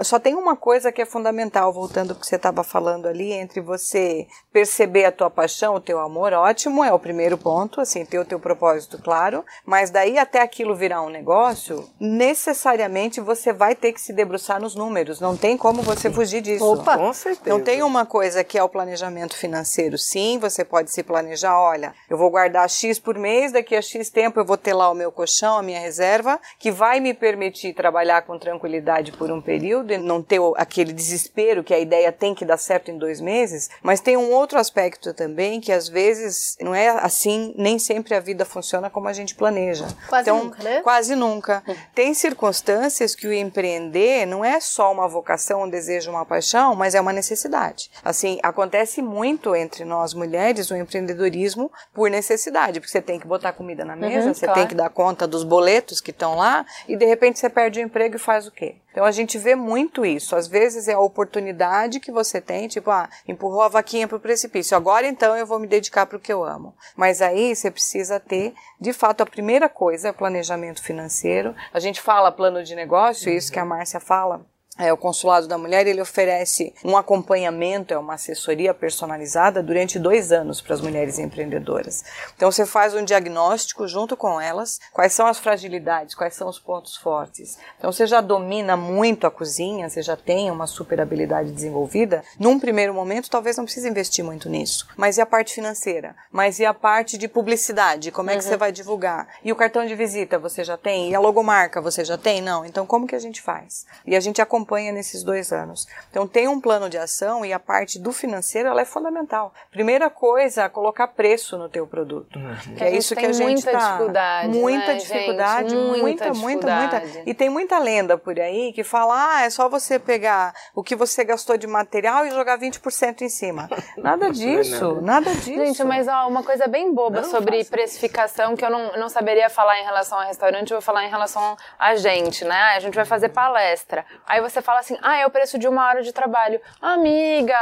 [0.04, 3.62] só tem uma coisa que é fundamental, voltando ao que você estava falando ali, entre
[3.62, 8.18] você perceber a tua paixão, o teu amor, ótimo, é o primeiro ponto, assim, ter
[8.18, 13.94] o teu propósito claro, mas daí até aquilo virar um negócio, necessariamente você vai ter
[13.94, 16.66] que se debruçar nos números, não tem como você fugir disso.
[16.66, 16.98] Opa!
[16.98, 17.56] Com certeza.
[17.56, 19.98] Não tem uma coisa que é o planejamento financeiro.
[19.98, 23.82] Sim, você pode se planejar, olha, eu vou guardar X por mês mês, daqui a
[23.82, 27.14] X tempo eu vou ter lá o meu colchão, a minha reserva, que vai me
[27.14, 32.10] permitir trabalhar com tranquilidade por um período e não ter aquele desespero que a ideia
[32.10, 33.70] tem que dar certo em dois meses.
[33.84, 38.22] Mas tem um outro aspecto também que às vezes não é assim, nem sempre a
[38.22, 39.86] vida funciona como a gente planeja.
[40.08, 40.82] Quase então, nunca, né?
[40.82, 41.64] Quase nunca.
[41.94, 46.96] Tem circunstâncias que o empreender não é só uma vocação, um desejo, uma paixão, mas
[46.96, 47.92] é uma necessidade.
[48.06, 53.54] Assim, acontece muito entre nós mulheres o empreendedorismo por necessidade, porque você tem que botar
[53.54, 54.60] comida na mesa, Uhum, você claro.
[54.62, 57.84] tem que dar conta dos boletos que estão lá e de repente você perde o
[57.84, 58.76] emprego e faz o quê?
[58.92, 60.36] Então a gente vê muito isso.
[60.36, 64.76] Às vezes é a oportunidade que você tem, tipo, ah, empurrou a vaquinha pro precipício.
[64.76, 66.74] Agora então eu vou me dedicar para o que eu amo.
[66.96, 71.56] Mas aí você precisa ter, de fato, a primeira coisa é o planejamento financeiro.
[71.74, 74.46] A gente fala plano de negócio, isso que a Márcia fala.
[74.78, 80.32] É, o Consulado da Mulher ele oferece um acompanhamento, é uma assessoria personalizada durante dois
[80.32, 82.04] anos para as mulheres empreendedoras.
[82.36, 86.60] Então você faz um diagnóstico junto com elas, quais são as fragilidades, quais são os
[86.60, 87.58] pontos fortes.
[87.80, 92.24] Então você já domina muito a cozinha, você já tem uma super habilidade desenvolvida.
[92.40, 94.88] Num primeiro momento, talvez não precise investir muito nisso.
[94.96, 96.16] Mas e a parte financeira?
[96.32, 98.12] Mas e a parte de publicidade?
[98.12, 99.28] Como é que você vai divulgar?
[99.44, 101.10] E o cartão de visita você já tem?
[101.10, 102.42] E a logomarca você já tem?
[102.42, 102.64] Não.
[102.64, 103.86] Então como que a gente faz?
[104.06, 105.88] E a gente acompanha nesses dois anos.
[106.10, 109.54] Então tem um plano de ação e a parte do financeiro ela é fundamental.
[109.72, 112.40] Primeira coisa, colocar preço no teu produto.
[112.78, 115.80] Que é A isso que tem a gente muita tá- dificuldade, muita né, dificuldade, gente?
[115.80, 117.00] muita, Muita muita, muita.
[117.00, 117.24] dificuldade.
[117.30, 120.96] E tem muita lenda por aí que fala, ah, é só você pegar o que
[120.96, 123.70] você gastou de material e jogar 20% em cima.
[123.98, 125.46] Nada disso, nada disso.
[125.66, 129.50] Gente, mas ó, uma coisa bem boba Não, sobre precificação que eu não, não saberia
[129.50, 132.74] falar em relação ao restaurante, eu vou falar em relação a gente, né?
[132.76, 134.06] A gente vai fazer palestra.
[134.26, 136.62] Aí você fala assim, ah, é o preço de uma hora de trabalho.
[136.82, 137.58] Amiga,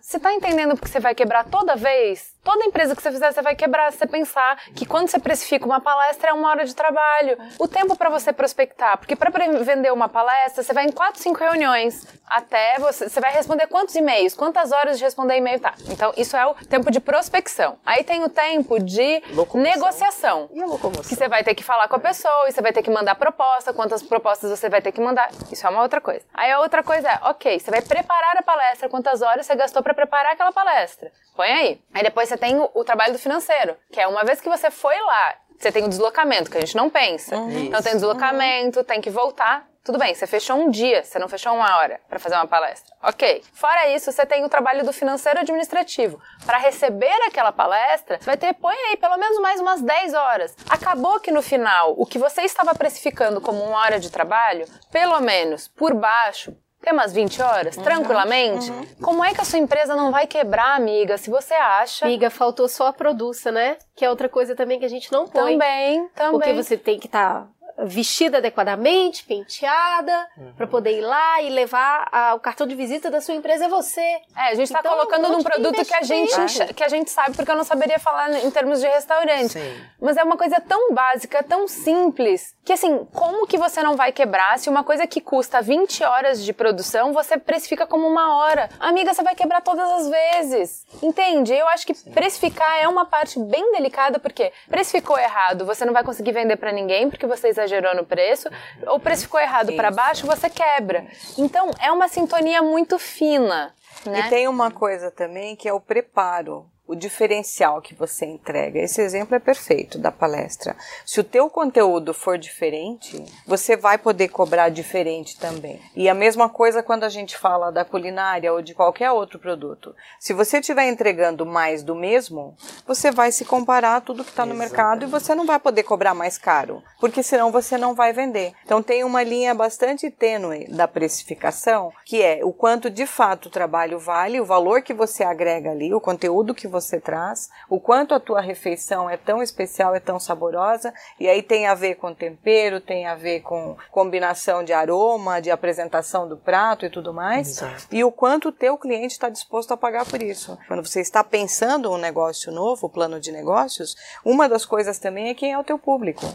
[0.00, 2.34] você tá entendendo porque você vai quebrar toda vez?
[2.42, 3.90] Toda empresa que você fizer, você vai quebrar.
[3.90, 7.36] Se você pensar que quando você precifica uma palestra, é uma hora de trabalho.
[7.58, 8.96] O tempo para você prospectar.
[8.98, 9.30] Porque para
[9.64, 12.06] vender uma palestra, você vai em 4, 5 reuniões.
[12.24, 15.74] Até você, você vai responder quantos e-mails, quantas horas de responder e-mail tá.
[15.88, 17.78] Então, isso é o tempo de prospecção.
[17.84, 19.60] Aí tem o tempo de Locomoção.
[19.72, 20.48] negociação.
[20.52, 21.02] E a locomoção?
[21.02, 23.16] Que você vai ter que falar com a pessoa, e você vai ter que mandar
[23.16, 25.30] proposta, quantas propostas você vai ter que mandar.
[25.50, 26.15] Isso é uma outra coisa.
[26.32, 29.82] Aí a outra coisa é, ok, você vai preparar a palestra, quantas horas você gastou
[29.82, 31.10] para preparar aquela palestra.
[31.34, 31.80] Põe aí.
[31.92, 34.70] Aí depois você tem o, o trabalho do financeiro, que é uma vez que você
[34.70, 37.34] foi lá, você tem o deslocamento, que a gente não pensa.
[37.66, 39.66] Então tem deslocamento, tem que voltar.
[39.86, 42.92] Tudo bem, você fechou um dia, você não fechou uma hora para fazer uma palestra.
[43.04, 43.44] Ok.
[43.52, 46.20] Fora isso, você tem o trabalho do financeiro administrativo.
[46.44, 50.56] Para receber aquela palestra, você vai ter, põe aí, pelo menos mais umas 10 horas.
[50.68, 55.20] Acabou que no final, o que você estava precificando como uma hora de trabalho, pelo
[55.20, 58.72] menos por baixo, tem umas 20 horas, tranquilamente.
[59.00, 62.06] Como é que a sua empresa não vai quebrar, amiga, se você acha?
[62.06, 63.76] Amiga, faltou só a produça, né?
[63.94, 65.52] Que é outra coisa também que a gente não põe.
[65.52, 66.32] Também, também.
[66.32, 67.48] Porque você tem que estar
[67.84, 73.20] vestida adequadamente, penteada, pra poder ir lá e levar a- o cartão de visita da
[73.20, 74.00] sua empresa é você.
[74.00, 77.10] É, a gente tá Então, colocando um num produto que a gente que a gente
[77.10, 79.52] sabe porque eu não saberia falar em termos de restaurante.
[79.52, 79.80] Sim.
[80.00, 84.10] Mas é uma coisa tão básica, tão simples, que assim, como que você não vai
[84.10, 88.68] quebrar se uma coisa que custa 20 horas de produção, você precifica como uma hora?
[88.80, 90.84] Amiga, você vai quebrar todas as vezes.
[91.00, 91.54] Entende?
[91.54, 96.02] Eu acho que precificar é uma parte bem delicada porque precificou errado, você não vai
[96.02, 98.48] conseguir vender pra ninguém porque você exagerou no preço,
[98.88, 101.06] ou precificou errado pra baixo, você quebra.
[101.38, 103.72] Então, é uma sintonia muito fina,
[104.04, 104.26] né?
[104.26, 108.78] E tem uma coisa também que é o preparo, o diferencial que você entrega.
[108.78, 110.76] Esse exemplo é perfeito da palestra.
[111.04, 115.80] Se o teu conteúdo for diferente, você vai poder cobrar diferente também.
[115.94, 119.94] E a mesma coisa quando a gente fala da culinária ou de qualquer outro produto.
[120.20, 122.56] Se você estiver entregando mais do mesmo,
[122.86, 125.82] você vai se comparar a tudo que está no mercado e você não vai poder
[125.82, 128.52] cobrar mais caro, porque senão você não vai vender.
[128.64, 133.50] Então tem uma linha bastante tênue da precificação, que é o quanto de fato o
[133.50, 138.14] trabalho vale, o valor que você agrega ali, o conteúdo que você traz, o quanto
[138.14, 142.14] a tua refeição é tão especial, é tão saborosa, e aí tem a ver com
[142.14, 147.48] tempero, tem a ver com combinação de aroma, de apresentação do prato e tudo mais,
[147.48, 147.86] Exato.
[147.90, 150.58] e o quanto o teu cliente está disposto a pagar por isso.
[150.68, 155.34] Quando você está pensando um negócio novo, plano de negócios, uma das coisas também é
[155.34, 156.26] quem é o teu público.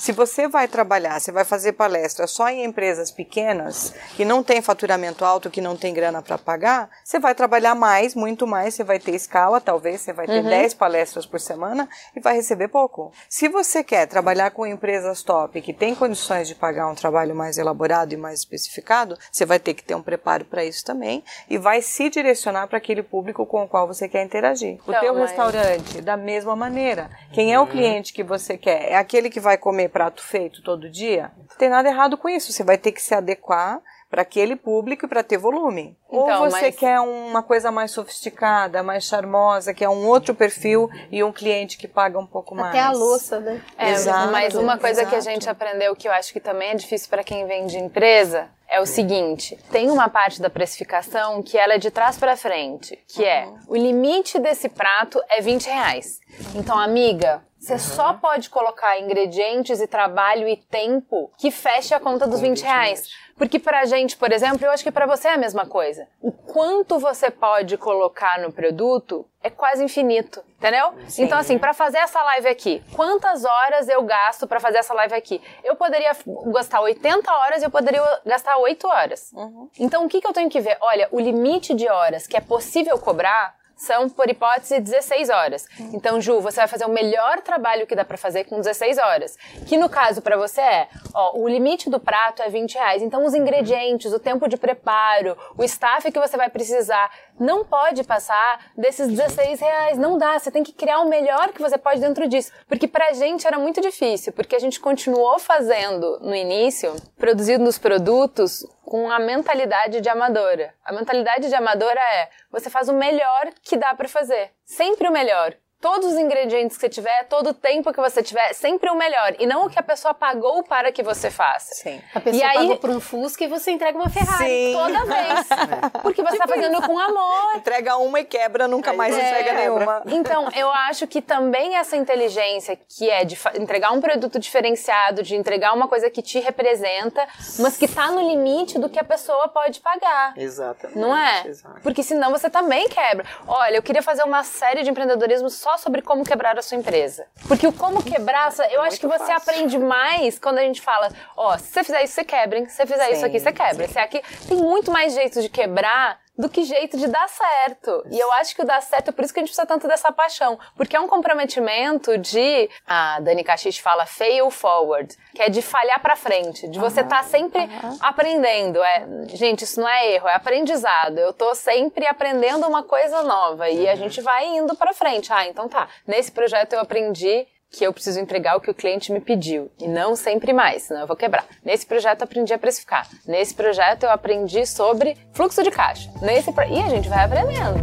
[0.00, 4.62] Se você vai trabalhar, você vai fazer palestra só em empresas pequenas, que não tem
[4.62, 8.82] faturamento alto, que não tem grana para pagar, você vai trabalhar mais, muito mais, você
[8.82, 10.48] vai ter escala, talvez você vai ter Uhum.
[10.48, 11.86] 10 palestras por semana
[12.16, 13.12] e vai receber pouco.
[13.28, 17.58] Se você quer trabalhar com empresas top, que tem condições de pagar um trabalho mais
[17.58, 21.58] elaborado e mais especificado, você vai ter que ter um preparo para isso também e
[21.58, 24.78] vai se direcionar para aquele público com o qual você quer interagir.
[24.86, 27.10] O Então, teu mas- restaurante, da mesma maneira.
[27.34, 28.92] Quem é o cliente que você quer?
[28.92, 31.30] É aquele que vai comer prato feito todo dia?
[31.36, 32.52] Não tem nada errado com isso.
[32.52, 35.96] Você vai ter que se adequar para aquele público e para ter volume.
[36.08, 40.34] Então, Ou você mas- quer uma coisa mais sofisticada, mais charmosa, que é um outro
[40.34, 42.70] perfil e um cliente que paga um pouco mais.
[42.70, 43.62] Até a louça, né?
[43.78, 45.32] É, Exato, mas uma coisa que a exato.
[45.34, 48.80] gente aprendeu que eu acho que também é difícil para quem vem de empresa é
[48.80, 53.24] o seguinte: tem uma parte da precificação que ela é de trás para frente, que
[53.24, 56.18] é o limite desse prato é 20 reais.
[56.56, 62.26] Então, amiga, você só pode colocar ingredientes e trabalho e tempo que feche a conta
[62.26, 63.06] dos 20 reais.
[63.36, 66.08] Porque pra gente, por exemplo, eu acho que pra você é a mesma coisa.
[66.22, 70.94] O quanto você pode colocar no produto é quase infinito, entendeu?
[71.18, 75.14] Então assim, pra fazer essa live aqui, quantas horas eu gasto pra fazer essa live
[75.14, 75.40] aqui?
[75.62, 79.32] Eu poderia gastar 80 horas e eu poderia gastar 8 horas.
[79.78, 80.78] Então o que, que eu tenho que ver?
[80.80, 85.66] Olha, o limite de horas que é possível cobrar são, por hipótese, 16 horas.
[85.94, 89.38] Então, Ju, você vai fazer o melhor trabalho que dá pra fazer com 16 horas.
[89.66, 93.02] Que no caso pra você é, ó, o limite do prato é 20 reais.
[93.02, 98.04] Então, os ingredientes, o tempo de preparo, o staff que você vai precisar, não pode
[98.04, 99.96] passar desses 16 reais.
[99.96, 100.38] Não dá.
[100.38, 102.52] Você tem que criar o melhor que você pode dentro disso.
[102.68, 107.78] Porque pra gente era muito difícil, porque a gente continuou fazendo no início, produzindo os
[107.78, 110.74] produtos com a mentalidade de amadora.
[110.84, 114.50] A mentalidade de amadora é você faz o melhor que dá pra fazer.
[114.64, 115.54] Sempre o melhor.
[115.80, 119.34] Todos os ingredientes que você tiver, todo o tempo que você tiver, sempre o melhor.
[119.38, 121.74] E não o que a pessoa pagou para que você faça.
[121.74, 122.02] Sim.
[122.14, 124.44] A pessoa E aí- pagou por um Fusca e você entrega uma Ferrari.
[124.44, 124.72] Sim.
[124.74, 125.48] Toda vez.
[126.02, 127.56] Porque você tá fazendo com amor.
[127.56, 129.26] Entrega uma e quebra, nunca mais É.
[129.26, 130.02] entrega nenhuma.
[130.06, 135.34] Então, eu acho que também essa inteligência que é de entregar um produto diferenciado, de
[135.34, 137.26] entregar uma coisa que te representa,
[137.58, 140.34] mas que tá no limite do que a pessoa pode pagar.
[140.36, 140.98] Exatamente.
[140.98, 141.46] Não é?
[141.46, 141.80] Exato.
[141.82, 143.24] Porque senão você também quebra.
[143.46, 147.26] Olha, eu queria fazer uma série de empreendedorismo só sobre como quebrar a sua empresa.
[147.46, 151.56] Porque o como quebrar, eu acho que você aprende mais quando a gente fala, ó,
[151.58, 152.68] se você fizer isso, você quebra, hein?
[152.68, 153.88] Se você fizer isso Sim, aqui, você quebra.
[153.88, 158.02] Se aqui tem muito mais jeito de quebrar do que jeito de dar certo.
[158.10, 159.86] E eu acho que o dar certo é por isso que a gente precisa tanto
[159.86, 160.58] dessa paixão.
[160.76, 162.68] Porque é um comprometimento de.
[162.86, 167.22] A Dani Caxix fala fail forward, que é de falhar pra frente, de você estar
[167.24, 167.68] sempre
[168.00, 168.82] aprendendo.
[168.82, 171.18] É, gente, isso não é erro, é aprendizado.
[171.18, 175.32] Eu tô sempre aprendendo uma coisa nova e a gente vai indo pra frente.
[175.32, 175.88] Ah, então tá.
[176.06, 179.86] Nesse projeto eu aprendi que eu preciso entregar o que o cliente me pediu e
[179.86, 181.46] não sempre mais, senão eu vou quebrar.
[181.64, 183.08] Nesse projeto eu aprendi a precificar.
[183.26, 186.10] Nesse projeto eu aprendi sobre fluxo de caixa.
[186.20, 186.64] Nesse pro...
[186.64, 187.78] e a gente vai aprendendo.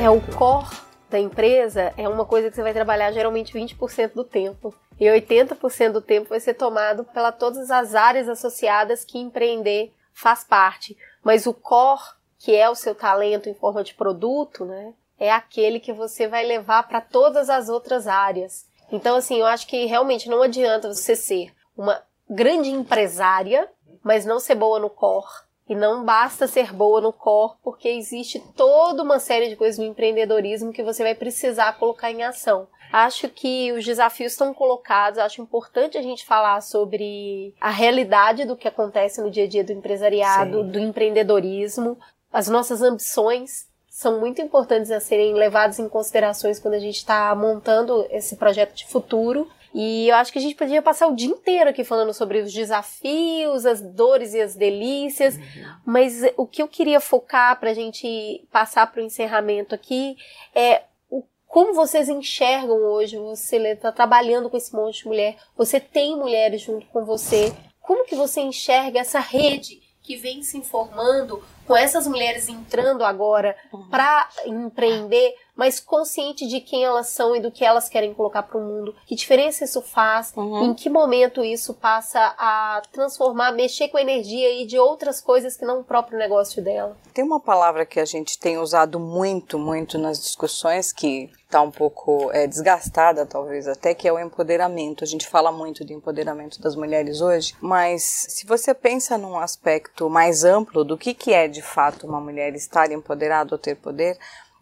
[0.00, 4.22] É o core da empresa é uma coisa que você vai trabalhar geralmente 20% do
[4.22, 4.74] tempo.
[5.00, 10.44] E 80% do tempo vai ser tomado pela todas as áreas associadas que empreender faz
[10.44, 10.96] parte.
[11.24, 12.02] Mas o core,
[12.46, 16.46] que é o seu talento em forma de produto, né, é aquele que você vai
[16.46, 18.66] levar para todas as outras áreas.
[18.92, 23.68] Então, assim, eu acho que realmente não adianta você ser uma grande empresária,
[24.00, 25.26] mas não ser boa no core.
[25.68, 29.84] E não basta ser boa no core, porque existe toda uma série de coisas no
[29.84, 32.68] empreendedorismo que você vai precisar colocar em ação.
[32.92, 38.56] Acho que os desafios estão colocados, acho importante a gente falar sobre a realidade do
[38.56, 40.68] que acontece no dia a dia do empresariado, Sim.
[40.70, 41.98] do empreendedorismo,
[42.36, 47.34] as nossas ambições são muito importantes a serem levadas em considerações quando a gente está
[47.34, 49.50] montando esse projeto de futuro.
[49.72, 52.52] E eu acho que a gente podia passar o dia inteiro aqui falando sobre os
[52.52, 55.38] desafios, as dores e as delícias,
[55.82, 60.14] mas o que eu queria focar para a gente passar para o encerramento aqui
[60.54, 65.80] é o, como vocês enxergam hoje, você está trabalhando com esse monte de mulher, você
[65.80, 71.42] tem mulheres junto com você, como que você enxerga essa rede que vem se informando
[71.66, 73.56] com essas mulheres entrando agora
[73.90, 78.58] para empreender, mas consciente de quem elas são e do que elas querem colocar para
[78.58, 78.94] o mundo.
[79.06, 80.32] Que diferença isso faz?
[80.36, 85.56] Em que momento isso passa a transformar, mexer com a energia e de outras coisas
[85.56, 86.96] que não o próprio negócio dela?
[87.12, 91.70] Tem uma palavra que a gente tem usado muito, muito nas discussões que está um
[91.70, 95.02] pouco é, desgastada, talvez até, que é o empoderamento.
[95.02, 100.10] A gente fala muito de empoderamento das mulheres hoje, mas se você pensa num aspecto
[100.10, 104.18] mais amplo do que, que é de fato uma mulher estar empoderada ou ter poder,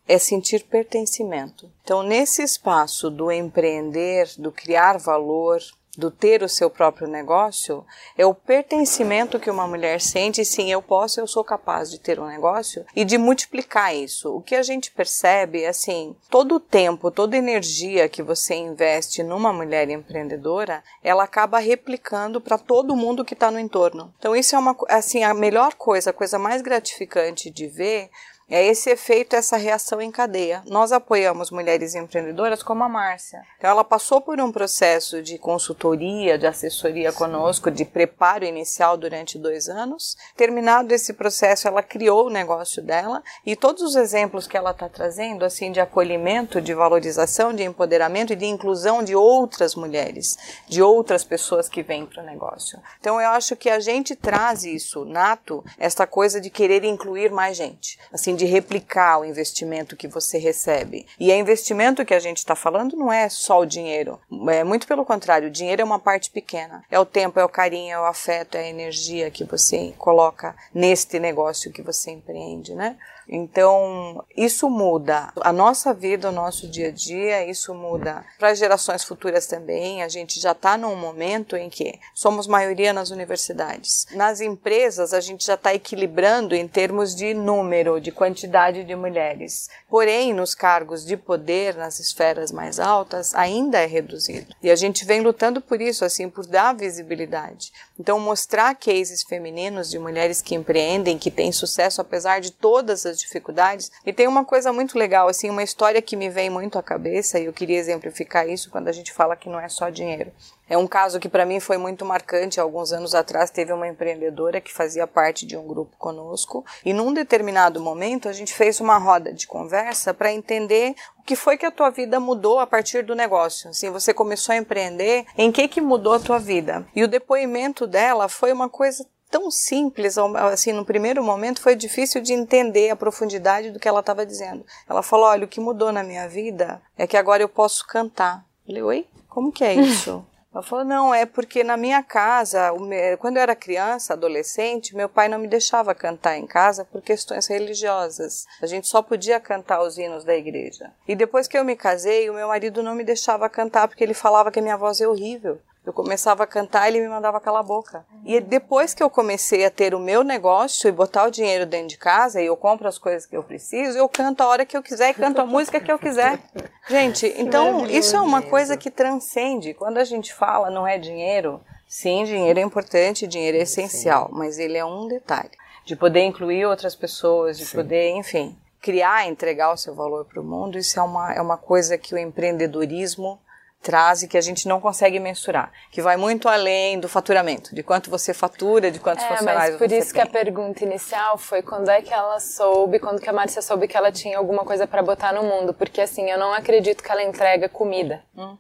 [0.07, 1.69] é sentir pertencimento.
[1.83, 5.59] Então, nesse espaço do empreender, do criar valor,
[5.97, 7.85] do ter o seu próprio negócio,
[8.17, 12.19] é o pertencimento que uma mulher sente, sim, eu posso, eu sou capaz de ter
[12.21, 14.35] um negócio e de multiplicar isso.
[14.35, 19.23] O que a gente percebe é assim, todo o tempo, toda energia que você investe
[19.23, 24.13] numa mulher empreendedora, ela acaba replicando para todo mundo que está no entorno.
[24.19, 28.11] Então isso é uma assim a melhor coisa, a coisa mais gratificante de ver
[28.55, 30.63] é esse efeito, essa reação em cadeia.
[30.67, 33.43] Nós apoiamos mulheres empreendedoras como a Márcia.
[33.59, 39.41] Então, ela passou por um processo de consultoria, de assessoria conosco, de preparo inicial durante
[39.41, 40.17] dois anos.
[40.37, 44.89] Terminado esse processo, ela criou o negócio dela e todos os exemplos que ela está
[44.89, 50.81] trazendo, assim, de acolhimento, de valorização, de empoderamento e de inclusão de outras mulheres, de
[50.81, 52.79] outras pessoas que vêm para o negócio.
[53.01, 57.57] Então, eu acho que a gente traz isso nato, essa coisa de querer incluir mais
[57.57, 57.99] gente.
[58.13, 61.07] Assim, de replicar o investimento que você recebe.
[61.19, 64.21] E é investimento que a gente está falando não é só o dinheiro.
[64.49, 66.85] É muito pelo contrário, o dinheiro é uma parte pequena.
[66.91, 70.55] É o tempo, é o carinho, é o afeto, é a energia que você coloca
[70.73, 72.97] neste negócio que você empreende, né?
[73.29, 79.05] Então, isso muda a nossa vida, o nosso dia a dia, isso muda para gerações
[79.05, 80.03] futuras também.
[80.03, 84.07] A gente já está num momento em que somos maioria nas universidades.
[84.13, 89.69] Nas empresas, a gente já está equilibrando em termos de número, de quantidade de mulheres.
[89.89, 94.55] Porém, nos cargos de poder, nas esferas mais altas, ainda é reduzido.
[94.63, 97.73] E a gente vem lutando por isso, assim, por dar visibilidade.
[97.99, 103.14] Então, mostrar cases femininos de mulheres que empreendem, que têm sucesso apesar de todas as
[103.19, 103.91] dificuldades.
[104.05, 107.39] E tem uma coisa muito legal, assim, uma história que me vem muito à cabeça
[107.39, 110.33] e eu queria exemplificar isso quando a gente fala que não é só dinheiro.
[110.69, 112.59] É um caso que para mim foi muito marcante.
[112.59, 117.13] Alguns anos atrás teve uma empreendedora que fazia parte de um grupo conosco e num
[117.13, 121.67] determinado momento a gente fez uma roda de conversa para entender o que foi que
[121.67, 123.71] a tua vida mudou a partir do negócio.
[123.71, 126.87] Assim, você começou a empreender, em que que mudou a tua vida?
[126.95, 130.17] E o depoimento dela foi uma coisa tão simples,
[130.53, 134.65] assim, no primeiro momento foi difícil de entender a profundidade do que ela estava dizendo.
[134.89, 138.45] Ela falou: olha, o que mudou na minha vida é que agora eu posso cantar.
[138.63, 139.09] Eu falei: oi?
[139.29, 140.25] Como que é isso?
[140.53, 142.71] Ela falou: não, é porque na minha casa,
[143.19, 147.49] quando eu era criança, adolescente, meu pai não me deixava cantar em casa por questões
[147.49, 148.47] religiosas.
[148.63, 150.93] A gente só podia cantar os hinos da igreja.
[151.09, 154.15] E depois que eu me casei, o meu marido não me deixava cantar porque ele
[154.15, 155.59] falava que a minha voz é horrível.
[155.87, 158.07] Eu começava a cantar e ele me mandava calar a boca.
[158.25, 161.89] E depois que eu comecei a ter o meu negócio e botar o dinheiro dentro
[161.89, 164.77] de casa e eu compro as coisas que eu preciso, eu canto a hora que
[164.77, 166.39] eu quiser e canto a música que eu quiser.
[166.89, 169.75] Gente, então isso é uma coisa que transcende.
[169.75, 174.59] Quando a gente fala não é dinheiro, sim, dinheiro é importante, dinheiro é essencial, mas
[174.59, 175.51] ele é um detalhe.
[175.85, 177.77] De poder incluir outras pessoas, de sim.
[177.77, 181.59] poder, enfim, criar, entregar o seu valor para o mundo, isso é uma, é uma
[181.59, 183.39] coisa que o empreendedorismo
[183.85, 187.83] traz e que a gente não consegue mensurar, que vai muito além do faturamento, de
[187.83, 190.23] quanto você fatura, de quantos é, funcionários mas por você isso tem.
[190.23, 193.87] que a pergunta inicial foi quando é que ela soube, quando que a Márcia soube
[193.87, 197.13] que ela tinha alguma coisa para botar no mundo, porque assim, eu não acredito que
[197.13, 198.23] ela entrega comida.
[198.35, 198.59] Uhum.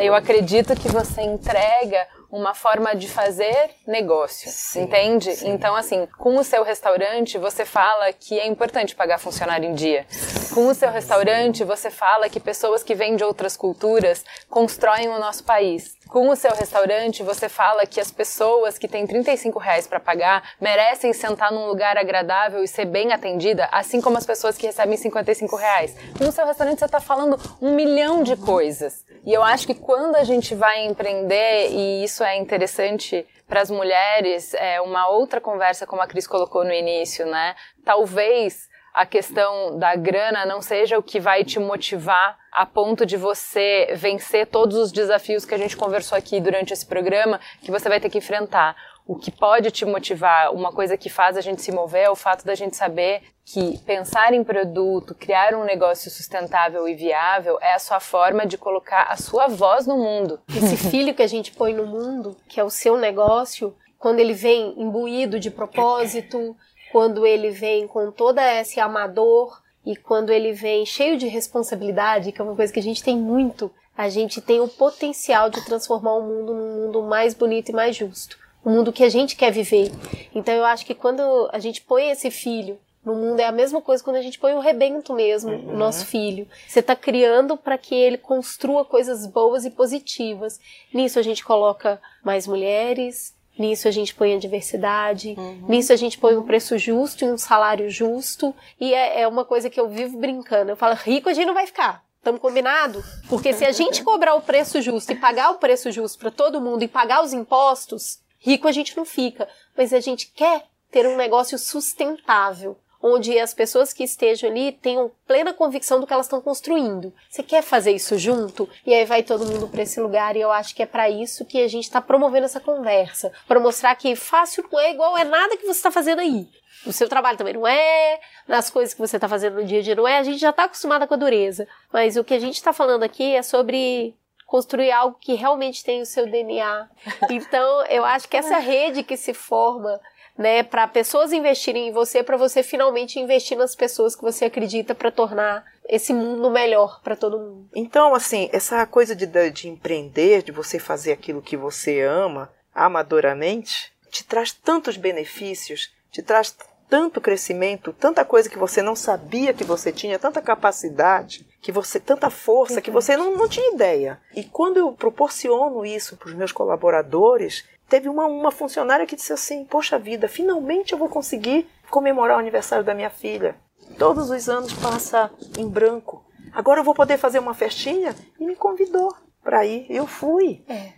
[0.00, 5.34] Eu acredito que você entrega uma forma de fazer negócio, sim, entende?
[5.34, 5.50] Sim.
[5.50, 10.06] Então, assim, com o seu restaurante, você fala que é importante pagar funcionário em dia.
[10.52, 15.18] Com o seu restaurante, você fala que pessoas que vêm de outras culturas constroem o
[15.18, 15.96] nosso país.
[16.08, 20.50] Com o seu restaurante, você fala que as pessoas que têm 35 reais para pagar
[20.60, 24.96] merecem sentar num lugar agradável e ser bem atendida, assim como as pessoas que recebem
[24.96, 25.96] 55 reais.
[26.16, 29.04] Com o seu restaurante, você está falando um milhão de coisas.
[29.24, 33.70] E eu acho que quando a gente vai empreender, e isso é interessante para as
[33.70, 37.54] mulheres, é uma outra conversa, como a Cris colocou no início, né?
[37.84, 43.16] Talvez a questão da grana não seja o que vai te motivar a ponto de
[43.16, 47.90] você vencer todos os desafios que a gente conversou aqui durante esse programa, que você
[47.90, 48.74] vai ter que enfrentar.
[49.06, 52.16] O que pode te motivar, uma coisa que faz a gente se mover, é o
[52.16, 57.74] fato da gente saber que pensar em produto, criar um negócio sustentável e viável é
[57.74, 60.40] a sua forma de colocar a sua voz no mundo.
[60.48, 64.32] Esse filho que a gente põe no mundo, que é o seu negócio, quando ele
[64.32, 66.56] vem imbuído de propósito,
[66.90, 72.40] quando ele vem com toda esse amador e quando ele vem cheio de responsabilidade, que
[72.40, 76.14] é uma coisa que a gente tem muito, a gente tem o potencial de transformar
[76.14, 78.36] o mundo num mundo mais bonito e mais justo.
[78.64, 79.92] O mundo que a gente quer viver.
[80.34, 82.76] Então eu acho que quando a gente põe esse filho
[83.06, 85.74] no mundo é a mesma coisa quando a gente põe o rebento mesmo, uhum.
[85.74, 86.48] o nosso filho.
[86.66, 90.58] Você está criando para que ele construa coisas boas e positivas.
[90.92, 95.64] Nisso a gente coloca mais mulheres, Nisso a gente põe a diversidade, uhum.
[95.66, 98.54] nisso a gente põe um preço justo e um salário justo.
[98.78, 100.72] E é, é uma coisa que eu vivo brincando.
[100.72, 102.04] Eu falo, rico a gente não vai ficar.
[102.18, 103.02] Estamos combinado?
[103.30, 106.60] Porque se a gente cobrar o preço justo e pagar o preço justo para todo
[106.60, 109.48] mundo e pagar os impostos, rico a gente não fica.
[109.74, 112.76] Mas a gente quer ter um negócio sustentável
[113.06, 117.12] onde as pessoas que estejam ali tenham plena convicção do que elas estão construindo.
[117.30, 118.68] Você quer fazer isso junto?
[118.84, 121.44] E aí vai todo mundo para esse lugar e eu acho que é para isso
[121.44, 125.24] que a gente está promovendo essa conversa, para mostrar que fácil não é igual é
[125.24, 126.48] nada que você está fazendo aí.
[126.84, 129.82] O seu trabalho também não é, nas coisas que você está fazendo no dia a
[129.82, 131.66] dia não é, a gente já está acostumada com a dureza.
[131.92, 134.14] Mas o que a gente está falando aqui é sobre
[134.46, 136.88] construir algo que realmente tem o seu DNA.
[137.30, 140.00] Então, eu acho que essa rede que se forma
[140.36, 144.94] né, para pessoas investirem em você, para você finalmente investir nas pessoas que você acredita
[144.94, 147.68] para tornar esse mundo melhor para todo mundo.
[147.74, 153.92] Então, assim, essa coisa de, de empreender, de você fazer aquilo que você ama amadoramente,
[154.10, 156.54] te traz tantos benefícios, te traz
[156.88, 161.98] tanto crescimento, tanta coisa que você não sabia que você tinha, tanta capacidade, que você
[161.98, 164.20] tanta força que você não, não tinha ideia.
[164.34, 169.32] E quando eu proporciono isso para os meus colaboradores, teve uma, uma funcionária que disse
[169.32, 173.56] assim: Poxa vida, finalmente eu vou conseguir comemorar o aniversário da minha filha.
[173.98, 176.24] Todos os anos passa em branco.
[176.52, 179.86] Agora eu vou poder fazer uma festinha e me convidou para ir.
[179.88, 180.64] Eu fui.
[180.68, 180.92] É.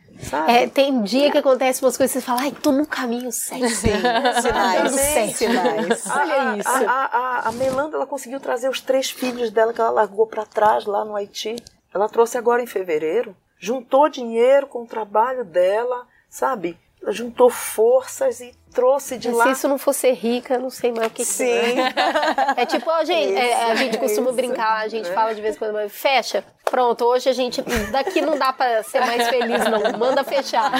[0.48, 3.68] É, tem dia que acontece umas coisas e você fala, ai, tô no caminho certo.
[3.68, 3.92] Sim,
[4.42, 4.92] sinais.
[4.92, 5.36] certo.
[5.36, 6.06] sinais.
[6.10, 6.68] Olha isso.
[6.68, 10.26] A, a, a, a Melanda, ela conseguiu trazer os três filhos dela que ela largou
[10.26, 11.54] para trás lá no Haiti.
[11.94, 13.36] Ela trouxe agora em fevereiro.
[13.60, 16.78] Juntou dinheiro com o trabalho dela sabe?
[17.02, 19.44] Ela juntou forças e trouxe de Mas lá.
[19.44, 21.46] Se isso não fosse rica, não sei mais o que Sim.
[21.46, 22.62] Que é.
[22.62, 25.40] é tipo, ó, gente, isso, é, a gente costuma isso, brincar, a gente fala de
[25.40, 26.44] vez em quando, fecha.
[26.64, 27.62] Pronto, hoje a gente.
[27.90, 29.98] Daqui não dá pra ser mais feliz, não.
[29.98, 30.70] Manda fechar.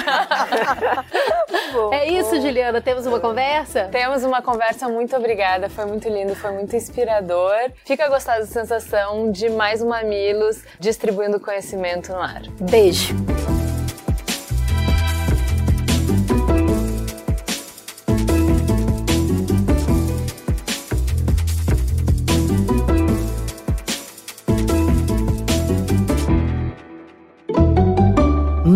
[1.73, 2.41] Bom, é isso, bom.
[2.41, 2.79] Juliana.
[2.79, 3.89] Temos uma conversa?
[3.91, 4.87] Temos uma conversa.
[4.87, 5.67] Muito obrigada.
[5.67, 7.71] Foi muito lindo, foi muito inspirador.
[7.85, 12.43] Fica a gostar da sensação de mais um Mamilos distribuindo conhecimento no ar.
[12.61, 13.15] Beijo.